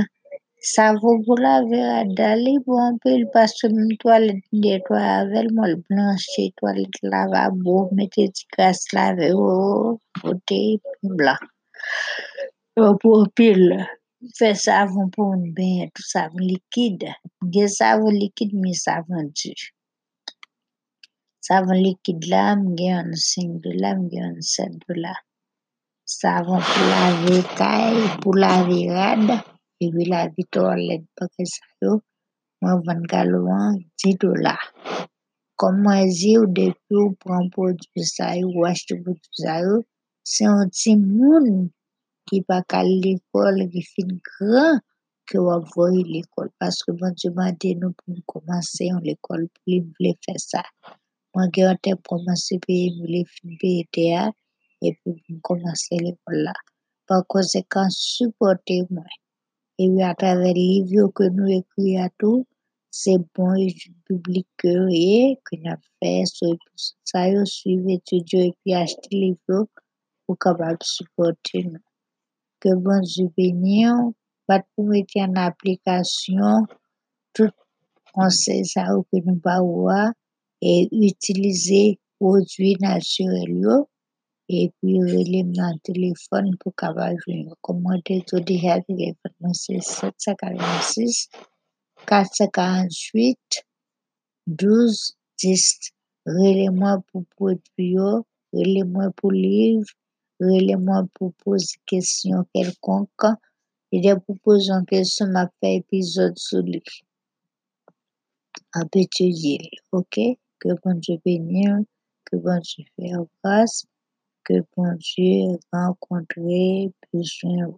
Savon 0.74 1.16
pou 1.26 1.36
lave 1.46 1.80
rada 1.92 2.30
li 2.44 2.54
pou 2.66 2.76
anpil 2.88 3.22
pasè 3.34 3.66
mwen 3.76 3.96
toalet 4.02 4.42
netwa 4.64 5.00
avèl 5.22 5.48
mwen 5.56 5.74
blanche 5.86 6.44
toalet 6.58 6.96
lavabo, 7.12 7.78
mette 7.96 8.24
ti 8.36 8.44
kras 8.54 8.80
lave 8.96 9.28
oh, 9.32 9.40
oh, 9.48 9.88
yo, 9.88 9.98
pote 10.20 10.62
pou 10.84 11.16
blan. 11.20 11.42
Pou 13.02 13.24
pil. 13.38 13.64
Fè 14.38 14.52
savon 14.68 15.08
pou 15.16 15.32
mwen 15.32 15.50
ben, 15.58 15.90
tout 15.96 16.08
savon 16.14 16.44
likid. 16.52 17.08
Gen 17.54 17.70
savon 17.80 18.20
likid, 18.22 18.52
mwen 18.62 18.76
savon 18.86 19.32
di. 19.40 19.56
Savon 21.48 21.80
likid 21.86 22.26
la, 22.32 22.44
mge 22.62 22.88
yon 22.94 23.12
5 23.26 23.52
dola, 23.64 23.90
mge 24.00 24.18
yon 24.20 24.36
7 24.54 24.74
dola. 24.84 25.14
Savon 26.20 26.60
pou 26.70 26.88
lave 26.92 27.38
kay, 27.60 27.96
pou 28.22 28.34
lave 28.44 28.80
rad, 28.98 29.24
evi 29.86 30.04
lave 30.14 30.44
toalet 30.54 31.04
pake 31.18 31.46
sa 31.54 31.66
yo, 31.84 31.94
mwen 32.62 32.84
van 32.86 33.02
galwan 33.12 33.80
10 34.04 34.20
dola. 34.26 34.56
Kom 35.60 35.80
mwen 35.86 36.12
zi 36.18 36.36
ou 36.42 36.52
depi 36.60 37.00
ou 37.04 37.16
pran 37.24 37.48
prodjou 37.56 38.04
sa 38.16 38.34
yo, 38.42 38.52
wache 38.60 38.84
tou 38.92 39.00
prodjou 39.08 39.42
sa 39.46 39.56
yo, 39.64 39.80
se 40.34 40.44
yon 40.50 40.76
ti 40.76 41.00
moun 41.00 41.50
ki 42.28 42.44
pa 42.48 42.60
kal 42.72 42.90
l'ekol, 43.04 43.64
ki 43.72 43.82
fin 43.94 44.12
gran, 44.28 44.84
ki 45.28 45.40
wap 45.48 45.72
voye 45.72 46.04
l'ekol. 46.14 46.52
Paske 46.60 46.92
mwen 46.92 47.14
bon, 47.16 47.20
jemante 47.24 47.78
nou 47.80 47.96
pou 47.96 48.12
mwen 48.12 48.28
komanse 48.34 48.92
yon 48.92 49.06
l'ekol, 49.08 49.48
pou 49.54 49.72
li 49.72 49.86
vle 49.96 50.18
fe 50.28 50.36
sa. 50.52 50.68
Mwen 51.32 51.52
gen 51.54 51.66
yon 51.68 51.80
te 51.86 51.92
komanse 52.10 52.56
pe 52.66 52.76
yon 52.84 53.02
vle 53.06 53.22
fin 53.34 53.58
pe 53.62 53.70
ete 53.82 54.04
ya, 54.14 54.24
e 54.86 54.90
pou 55.00 55.14
mwen 55.16 55.40
komanse 55.48 56.00
l'ekol 56.04 56.38
la. 56.48 56.56
Pa 57.08 57.20
konsekans, 57.34 57.98
supporte 58.16 58.78
mwen. 58.94 59.18
E 59.82 59.86
wi 59.92 60.02
atrave 60.12 60.50
liv 60.58 60.90
yo 60.98 61.06
ke 61.18 61.30
nou 61.36 61.52
ekri 61.60 61.94
atou, 62.06 62.46
se 63.00 63.14
bon 63.36 63.54
etude 63.66 64.00
publik 64.08 64.48
ke 64.62 64.74
ye, 64.96 65.38
ke 65.46 65.60
nap 65.66 65.82
fè, 66.02 66.14
so 66.36 66.56
sa 67.10 67.28
yo 67.32 67.46
suiv 67.56 67.86
etude 67.96 68.34
yo 68.34 68.42
epi 68.50 68.76
achete 68.82 69.12
liv 69.22 69.38
yo 69.52 69.60
pou 70.24 70.36
kapab 70.44 70.82
supporte 70.94 71.62
nou. 71.68 71.86
Ke 72.62 72.74
bon 72.84 73.06
Dieu 73.06 73.30
beni 73.38 73.86
ou, 73.94 74.14
pat 74.50 74.66
pou 74.74 74.90
mette 74.90 75.22
an 75.22 75.38
aplikasyon 75.46 76.66
tout 77.38 77.54
konsey 78.16 78.66
sa 78.74 78.90
ou 78.96 79.06
ke 79.14 79.22
nou 79.26 79.38
ba 80.62 80.68
ou 80.68 80.76
a, 80.76 80.80
e 80.84 81.08
utilize 81.10 81.82
prodwi 82.20 82.72
naturel 82.84 83.52
yo, 83.64 83.76
epi 84.50 84.92
relem 85.14 85.54
nan 85.56 85.76
telefon 85.88 86.46
pou 86.60 86.74
kapab 86.82 87.16
jwen 87.24 87.46
yo. 87.48 87.54
Komante 87.66 88.20
to 88.28 88.42
di 88.48 88.58
help, 88.60 88.86
nou 89.40 89.54
se 89.54 89.80
746 89.80 91.30
448 92.10 93.64
12 94.48 95.16
10. 95.40 95.94
Relem 96.30 96.76
mwen 96.76 97.00
pou 97.08 97.24
prodwi 97.36 97.86
yo, 97.96 98.10
relem 98.54 98.92
mwen 98.94 99.14
pou 99.18 99.32
liv, 99.32 99.88
relem 100.44 100.84
mwen 100.86 101.08
pou 101.16 101.32
pose 101.44 101.80
kesyon 101.90 102.44
kelkonk, 102.52 103.30
e 103.94 104.02
de 104.04 104.14
pou 104.20 104.36
pose 104.44 104.70
an 104.76 104.84
kesyon 104.90 105.32
ma 105.34 105.48
li. 106.68 106.82
Ap 108.78 108.94
etudye 109.02 109.56
li, 109.64 109.78
ok? 109.96 110.16
Que 110.62 110.70
bon 110.84 111.00
Dieu 111.00 111.18
béni, 111.26 111.66
que 112.26 112.36
bon 112.38 112.60
Dieu 112.60 112.86
fasse 112.98 113.28
grâce, 113.44 113.86
que 114.44 114.56
bon 114.76 114.94
Dieu 114.98 115.58
rencontre 115.72 116.40
besoin. 117.14 117.78